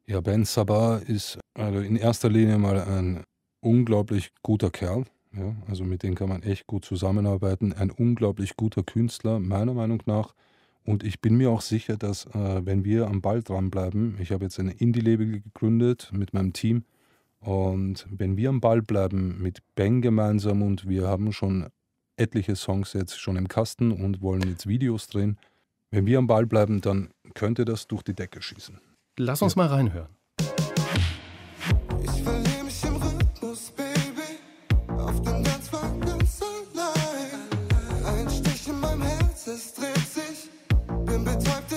Ja, 0.07 0.21
Ben 0.21 0.45
Sabah 0.45 0.97
ist 0.97 1.39
also 1.53 1.79
in 1.79 1.95
erster 1.95 2.29
Linie 2.29 2.57
mal 2.57 2.79
ein 2.81 3.23
unglaublich 3.61 4.31
guter 4.43 4.69
Kerl. 4.69 5.05
Ja, 5.33 5.55
also 5.67 5.83
mit 5.83 6.03
dem 6.03 6.15
kann 6.15 6.29
man 6.29 6.43
echt 6.43 6.65
gut 6.65 6.85
zusammenarbeiten. 6.85 7.73
Ein 7.73 7.91
unglaublich 7.91 8.55
guter 8.55 8.83
Künstler, 8.83 9.39
meiner 9.39 9.73
Meinung 9.73 10.01
nach. 10.05 10.33
Und 10.85 11.03
ich 11.03 11.19
bin 11.19 11.35
mir 11.35 11.49
auch 11.49 11.61
sicher, 11.61 11.97
dass 11.97 12.25
äh, 12.27 12.65
wenn 12.65 12.85
wir 12.85 13.07
am 13.07 13.21
Ball 13.21 13.41
dranbleiben, 13.41 14.17
ich 14.21 14.31
habe 14.31 14.45
jetzt 14.45 14.59
eine 14.59 14.71
Indie-Label 14.71 15.41
gegründet 15.41 16.11
mit 16.13 16.33
meinem 16.33 16.53
Team, 16.53 16.83
und 17.45 18.07
wenn 18.09 18.37
wir 18.37 18.49
am 18.49 18.59
Ball 18.59 18.81
bleiben 18.81 19.39
mit 19.39 19.59
Ben 19.75 20.01
gemeinsam 20.01 20.63
und 20.63 20.89
wir 20.89 21.07
haben 21.07 21.31
schon 21.31 21.67
etliche 22.17 22.55
Songs 22.55 22.93
jetzt 22.93 23.19
schon 23.19 23.35
im 23.35 23.47
Kasten 23.47 23.91
und 23.91 24.21
wollen 24.21 24.49
jetzt 24.49 24.65
Videos 24.65 25.07
drehen, 25.07 25.37
wenn 25.91 26.07
wir 26.07 26.17
am 26.17 26.25
Ball 26.25 26.47
bleiben, 26.47 26.81
dann 26.81 27.11
könnte 27.35 27.63
das 27.63 27.87
durch 27.87 28.01
die 28.01 28.15
Decke 28.15 28.41
schießen. 28.41 28.79
Lass 29.17 29.43
uns 29.43 29.53
ja. 29.53 29.61
mal 29.61 29.67
reinhören. 29.67 30.09
the 41.25 41.33
type 41.41 41.74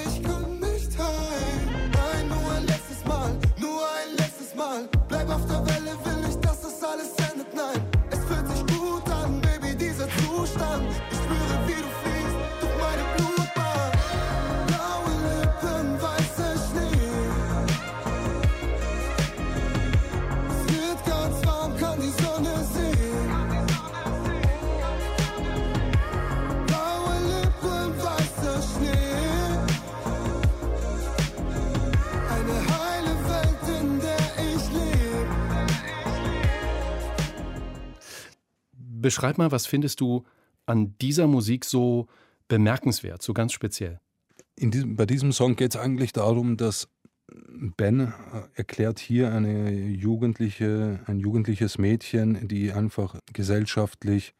Beschreib 39.09 39.39
mal, 39.39 39.51
was 39.51 39.65
findest 39.65 40.03
du 40.03 40.27
an 40.67 40.95
dieser 41.01 41.27
Musik 41.27 41.65
so 41.65 42.09
bemerkenswert, 42.47 43.23
so 43.23 43.33
ganz 43.33 43.55
speziell? 43.55 44.01
Diesem, 44.59 44.97
bei 44.97 45.07
diesem 45.07 45.33
Song 45.33 45.57
geht 45.57 45.75
es 45.75 45.81
eigentlich 45.81 46.13
darum, 46.13 46.59
dass 46.59 46.91
Ben 47.27 48.01
äh, 48.01 48.13
erklärt 48.53 48.99
hier 48.99 49.33
eine 49.33 49.71
jugendliche, 49.71 51.01
ein 51.07 51.21
jugendliches 51.21 51.79
Mädchen, 51.79 52.49
die 52.49 52.71
einfach 52.71 53.19
gesellschaftlich 53.33 54.35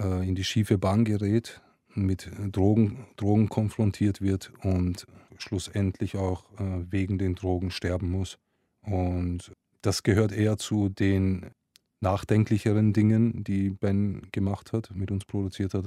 äh, 0.00 0.28
in 0.28 0.34
die 0.34 0.42
schiefe 0.42 0.76
Bahn 0.76 1.04
gerät 1.04 1.60
mit 1.94 2.28
Drogen, 2.50 3.06
Drogen 3.14 3.48
konfrontiert 3.48 4.20
wird 4.20 4.50
und 4.64 5.06
schlussendlich 5.38 6.16
auch 6.16 6.46
äh, 6.58 6.84
wegen 6.90 7.16
den 7.16 7.36
Drogen 7.36 7.70
sterben 7.70 8.10
muss. 8.10 8.38
Und 8.82 9.52
das 9.82 10.02
gehört 10.02 10.32
eher 10.32 10.58
zu 10.58 10.88
den 10.88 11.52
nachdenklicheren 12.00 12.92
Dingen, 12.92 13.44
die 13.44 13.70
Ben 13.70 14.28
gemacht 14.32 14.72
hat, 14.72 14.94
mit 14.94 15.10
uns 15.10 15.24
produziert 15.24 15.74
hat. 15.74 15.86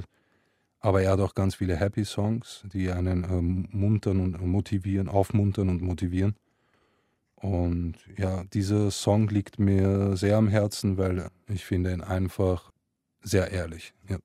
Aber 0.80 1.02
er 1.02 1.12
hat 1.12 1.19
auch 1.19 1.34
ganz 1.34 1.56
viele 1.56 1.76
Happy 1.76 2.06
Songs, 2.06 2.63
die 2.71 2.91
einen 2.91 3.23
ähm, 3.23 3.67
muntern 3.71 4.19
und 4.19 4.41
motivieren, 4.45 5.10
aufmuntern 5.10 5.69
und 5.69 5.82
motivieren. 5.82 6.36
Und 7.36 7.95
ja, 8.17 8.43
dieser 8.54 8.91
Song 8.91 9.28
liegt 9.28 9.60
mir 9.60 10.15
sehr 10.15 10.38
am 10.38 10.47
Herzen, 10.47 10.97
weil 10.97 11.30
ich 11.47 11.65
finde 11.65 11.91
ihn 11.91 12.02
einfach 12.02 12.71
sehr 13.21 13.52
ehrlich. 13.52 13.93
Ja. 14.10 14.17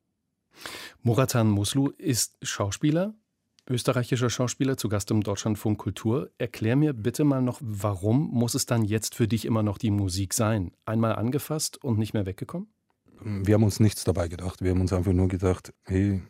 Muratan 1.03 1.49
Muslu 1.49 1.89
ist 1.99 2.37
Schauspieler, 2.43 3.15
österreichischer 3.69 4.31
Schauspieler, 4.31 4.77
zu 4.77 4.89
Gast 4.89 5.11
im 5.11 5.23
Deutschlandfunk 5.23 5.79
Kultur. 5.79 6.31
Erklär 6.39 6.77
mir 6.77 6.93
bitte 6.93 7.25
mal 7.25 7.43
noch, 7.43 7.59
warum 7.61 8.29
muss 8.31 8.55
es 8.55 8.67
dann 8.67 8.85
jetzt 8.85 9.15
für 9.15 9.29
dich 9.29 9.45
immer 9.45 9.63
noch 9.63 9.79
die 9.79 9.91
Musik 9.91 10.35
sein? 10.35 10.73
Einmal 10.85 11.15
angefasst 11.15 11.83
und 11.83 11.99
nicht 11.99 12.15
mehr 12.15 12.27
weggekommen? 12.27 12.69
Wir 13.21 13.55
haben 13.55 13.65
uns 13.65 13.81
nichts 13.81 14.05
dabei 14.05 14.29
gedacht. 14.29 14.63
Wir 14.63 14.71
haben 14.71 14.81
uns 14.81 14.93
einfach 14.93 15.13
nur 15.13 15.29
gedacht, 15.29 15.73
hey, 15.85 16.23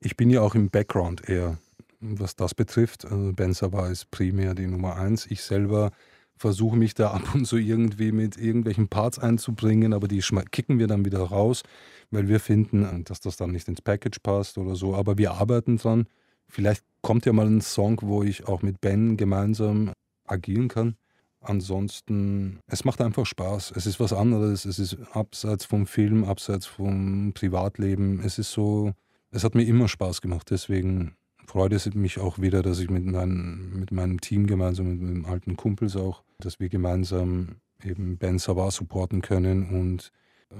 ich 0.00 0.16
bin 0.16 0.30
ja 0.30 0.40
auch 0.40 0.54
im 0.54 0.70
Background 0.70 1.28
eher 1.28 1.58
was 2.00 2.36
das 2.36 2.54
betrifft. 2.54 3.04
Also 3.04 3.32
ben 3.32 3.50
ist 3.50 4.10
primär 4.10 4.54
die 4.54 4.66
Nummer 4.66 4.96
eins. 4.96 5.26
Ich 5.26 5.42
selber 5.42 5.90
versuche 6.36 6.76
mich 6.76 6.94
da 6.94 7.10
ab 7.12 7.34
und 7.34 7.46
zu 7.46 7.56
irgendwie 7.56 8.12
mit 8.12 8.36
irgendwelchen 8.36 8.88
Parts 8.88 9.18
einzubringen, 9.18 9.92
aber 9.92 10.06
die 10.08 10.22
kicken 10.50 10.78
wir 10.78 10.86
dann 10.86 11.04
wieder 11.04 11.20
raus, 11.20 11.62
weil 12.10 12.28
wir 12.28 12.40
finden, 12.40 13.04
dass 13.04 13.20
das 13.20 13.36
dann 13.36 13.50
nicht 13.50 13.68
ins 13.68 13.82
Package 13.82 14.20
passt 14.20 14.58
oder 14.58 14.76
so. 14.76 14.94
Aber 14.94 15.18
wir 15.18 15.32
arbeiten 15.32 15.76
dran. 15.76 16.06
Vielleicht 16.48 16.84
kommt 17.02 17.26
ja 17.26 17.32
mal 17.32 17.46
ein 17.46 17.60
Song, 17.60 18.00
wo 18.02 18.22
ich 18.22 18.46
auch 18.46 18.62
mit 18.62 18.80
Ben 18.80 19.16
gemeinsam 19.16 19.92
agieren 20.26 20.68
kann. 20.68 20.96
Ansonsten, 21.40 22.58
es 22.66 22.84
macht 22.84 23.00
einfach 23.00 23.24
Spaß. 23.24 23.72
Es 23.76 23.86
ist 23.86 24.00
was 24.00 24.12
anderes. 24.12 24.64
Es 24.64 24.78
ist 24.78 24.96
abseits 25.12 25.64
vom 25.64 25.86
Film, 25.86 26.24
abseits 26.24 26.66
vom 26.66 27.32
Privatleben. 27.32 28.20
Es 28.20 28.38
ist 28.38 28.52
so, 28.52 28.92
es 29.30 29.44
hat 29.44 29.54
mir 29.54 29.64
immer 29.64 29.88
Spaß 29.88 30.20
gemacht. 30.20 30.50
Deswegen 30.50 31.14
freut 31.46 31.72
es 31.72 31.92
mich 31.94 32.18
auch 32.18 32.38
wieder, 32.38 32.62
dass 32.62 32.80
ich 32.80 32.90
mit, 32.90 33.04
mein, 33.04 33.70
mit 33.72 33.92
meinem 33.92 34.20
Team 34.20 34.46
gemeinsam, 34.46 34.88
mit 34.88 35.00
meinen 35.00 35.24
alten 35.26 35.56
Kumpels 35.56 35.96
auch, 35.96 36.22
dass 36.38 36.60
wir 36.60 36.68
gemeinsam 36.68 37.56
eben 37.84 38.18
Ben 38.18 38.38
Savard 38.38 38.72
supporten 38.72 39.22
können 39.22 39.70
und 39.70 40.10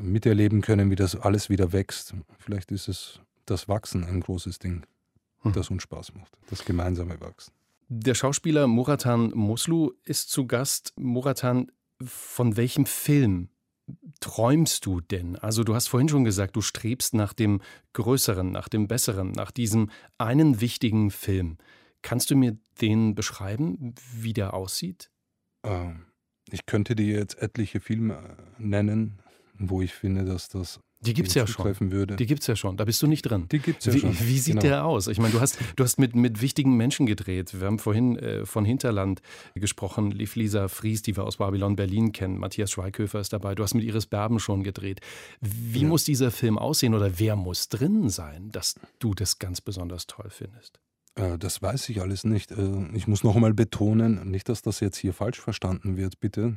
miterleben 0.01 0.61
können, 0.61 0.91
wie 0.91 0.97
das 0.97 1.17
alles 1.17 1.51
wieder 1.51 1.73
wächst. 1.73 2.15
Vielleicht 2.39 2.73
ist 2.73 2.89
es 2.89 3.21
das 3.47 3.69
Wachsen 3.69 4.05
ein 4.05 4.21
großes 4.21 4.59
Ding, 4.59 4.85
hm. 5.43 5.53
das 5.53 5.71
uns 5.71 5.83
Spaß 5.83 6.15
macht, 6.15 6.37
das 6.51 6.65
gemeinsame 6.65 7.21
Wachsen. 7.21 7.53
Der 7.89 8.15
Schauspieler 8.15 8.67
Muratan 8.67 9.31
Muslu 9.35 9.93
ist 10.05 10.31
zu 10.31 10.47
Gast. 10.47 10.93
Muratan, 10.97 11.73
von 12.03 12.57
welchem 12.57 12.85
Film 12.85 13.49
träumst 14.21 14.85
du 14.85 15.01
denn? 15.01 15.37
Also 15.37 15.65
du 15.65 15.75
hast 15.75 15.89
vorhin 15.89 16.09
schon 16.09 16.25
gesagt, 16.25 16.57
du 16.57 16.61
strebst 16.61 17.15
nach 17.15 17.33
dem 17.33 17.63
Größeren, 17.95 18.51
nach 18.53 18.69
dem 18.69 18.89
Besseren, 18.89 19.33
nach 19.33 19.51
diesem 19.51 19.91
einen 20.19 20.61
wichtigen 20.61 21.11
Film. 21.11 21.57
Kannst 22.03 22.31
du 22.31 22.37
mir 22.37 22.59
den 22.81 23.15
beschreiben, 23.15 23.95
wie 24.13 24.35
der 24.35 24.55
aussieht? 24.55 25.11
Ähm, 25.65 26.05
ich 26.51 26.67
könnte 26.67 26.95
dir 26.95 27.17
jetzt 27.17 27.41
etliche 27.41 27.81
Filme 27.81 28.37
nennen, 28.59 29.21
wo 29.59 29.83
ich 29.83 29.95
finde, 29.95 30.25
dass 30.25 30.49
das 30.49 30.81
die 31.01 31.15
gibt 31.15 31.29
es 31.29 31.35
ja 31.35 31.47
schon. 31.47 31.93
Würde. 31.93 32.17
Die 32.17 32.27
gibt 32.27 32.41
es 32.41 32.49
ja 32.49 32.57
schon. 32.57 32.77
Da 32.77 32.85
bist 32.85 33.01
du 33.03 33.07
nicht 33.07 33.23
drin. 33.23 33.47
Die 33.53 33.61
gibt 33.61 33.81
es 33.81 33.87
ja 33.87 33.95
wie, 33.95 34.01
schon. 34.01 34.19
Wie 34.19 34.39
sieht 34.39 34.55
genau. 34.55 34.63
der 34.63 34.85
aus? 34.85 35.07
Ich 35.07 35.19
meine, 35.19 35.33
du 35.33 35.41
hast, 35.41 35.59
du 35.77 35.85
hast 35.85 35.99
mit, 35.99 36.17
mit 36.17 36.41
wichtigen 36.41 36.77
Menschen 36.77 37.07
gedreht. 37.07 37.59
Wir 37.59 37.67
haben 37.69 37.79
vorhin 37.79 38.19
äh, 38.19 38.45
von 38.45 38.65
Hinterland 38.65 39.21
gesprochen. 39.55 40.11
Liv 40.11 40.35
Lisa 40.35 40.67
Fries, 40.67 41.03
die 41.03 41.17
wir 41.17 41.25
aus 41.25 41.37
Babylon 41.37 41.77
Berlin 41.77 42.11
kennen. 42.11 42.39
Matthias 42.39 42.73
Schweighöfer 42.73 43.21
ist 43.21 43.33
dabei. 43.33 43.55
Du 43.55 43.63
hast 43.63 43.75
mit 43.75 43.85
Iris 43.85 44.07
Berben 44.07 44.41
schon 44.41 44.65
gedreht. 44.65 45.01
Wie 45.41 45.83
ja. 45.83 45.89
muss 45.89 46.03
dieser 46.05 46.33
Film 46.33 46.59
aussehen 46.59 46.95
oder 46.95 47.19
wer 47.21 47.37
muss 47.37 47.69
drin 47.69 48.09
sein, 48.11 48.51
dass 48.51 48.75
du 48.99 49.15
das 49.15 49.39
ganz 49.39 49.61
besonders 49.61 50.09
toll 50.09 50.31
findest? 50.31 50.81
Äh, 51.15 51.39
das 51.39 51.63
weiß 51.63 51.91
ich 51.91 52.01
alles 52.01 52.25
nicht. 52.25 52.51
Äh, 52.51 52.89
ich 52.95 53.07
muss 53.07 53.23
noch 53.23 53.37
einmal 53.37 53.55
betonen, 53.55 54.29
nicht, 54.31 54.49
dass 54.49 54.63
das 54.63 54.81
jetzt 54.81 54.97
hier 54.97 55.13
falsch 55.13 55.41
verstanden 55.41 55.97
wird, 55.97 56.19
bitte 56.19 56.57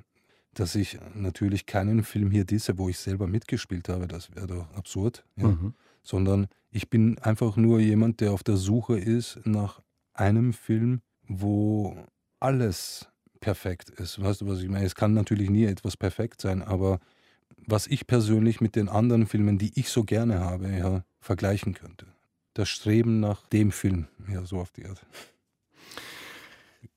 dass 0.53 0.75
ich 0.75 0.99
natürlich 1.15 1.65
keinen 1.65 2.03
Film 2.03 2.31
hier 2.31 2.45
disse, 2.45 2.77
wo 2.77 2.89
ich 2.89 2.97
selber 2.97 3.27
mitgespielt 3.27 3.89
habe, 3.89 4.07
das 4.07 4.35
wäre 4.35 4.47
doch 4.47 4.73
absurd, 4.73 5.23
ja. 5.37 5.47
mhm. 5.47 5.73
sondern 6.03 6.47
ich 6.71 6.89
bin 6.89 7.17
einfach 7.19 7.57
nur 7.57 7.79
jemand, 7.79 8.21
der 8.21 8.31
auf 8.31 8.43
der 8.43 8.57
Suche 8.57 8.99
ist 8.99 9.39
nach 9.45 9.81
einem 10.13 10.53
Film, 10.53 11.01
wo 11.27 11.95
alles 12.39 13.07
perfekt 13.39 13.89
ist. 13.89 14.21
Weißt 14.21 14.41
du, 14.41 14.47
was 14.47 14.61
ich 14.61 14.69
meine? 14.69 14.85
Es 14.85 14.95
kann 14.95 15.13
natürlich 15.13 15.49
nie 15.49 15.65
etwas 15.65 15.97
perfekt 15.97 16.41
sein, 16.41 16.61
aber 16.61 16.99
was 17.57 17.87
ich 17.87 18.07
persönlich 18.07 18.61
mit 18.61 18.75
den 18.75 18.89
anderen 18.89 19.27
Filmen, 19.27 19.57
die 19.57 19.71
ich 19.75 19.89
so 19.89 20.03
gerne 20.03 20.39
habe, 20.39 20.69
ja, 20.69 21.03
vergleichen 21.19 21.73
könnte. 21.73 22.07
Das 22.53 22.69
Streben 22.69 23.19
nach 23.19 23.45
dem 23.47 23.71
Film, 23.71 24.07
ja, 24.27 24.43
so 24.45 24.59
auf 24.59 24.71
die 24.71 24.85
Art. 24.85 25.05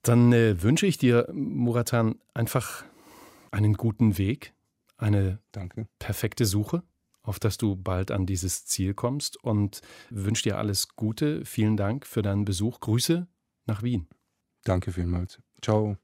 Dann 0.03 0.33
äh, 0.33 0.62
wünsche 0.62 0.87
ich 0.87 0.99
dir, 0.99 1.29
Muratan, 1.33 2.17
einfach 2.35 2.85
einen 3.55 3.75
guten 3.75 4.19
Weg, 4.19 4.55
eine 4.97 5.40
Danke. 5.53 5.88
perfekte 5.99 6.45
Suche, 6.45 6.83
auf 7.23 7.38
dass 7.38 7.57
du 7.57 7.77
bald 7.77 8.11
an 8.11 8.27
dieses 8.27 8.67
Ziel 8.67 8.95
kommst 8.95 9.43
und 9.43 9.81
wünsche 10.11 10.43
dir 10.43 10.59
alles 10.59 10.88
Gute. 10.97 11.45
Vielen 11.45 11.77
Dank 11.77 12.07
für 12.07 12.23
deinen 12.23 12.45
Besuch. 12.45 12.81
Grüße 12.81 13.27
nach 13.67 13.83
Wien. 13.83 14.09
Danke 14.64 14.93
vielmals. 14.93 15.40
Ciao. 15.62 15.97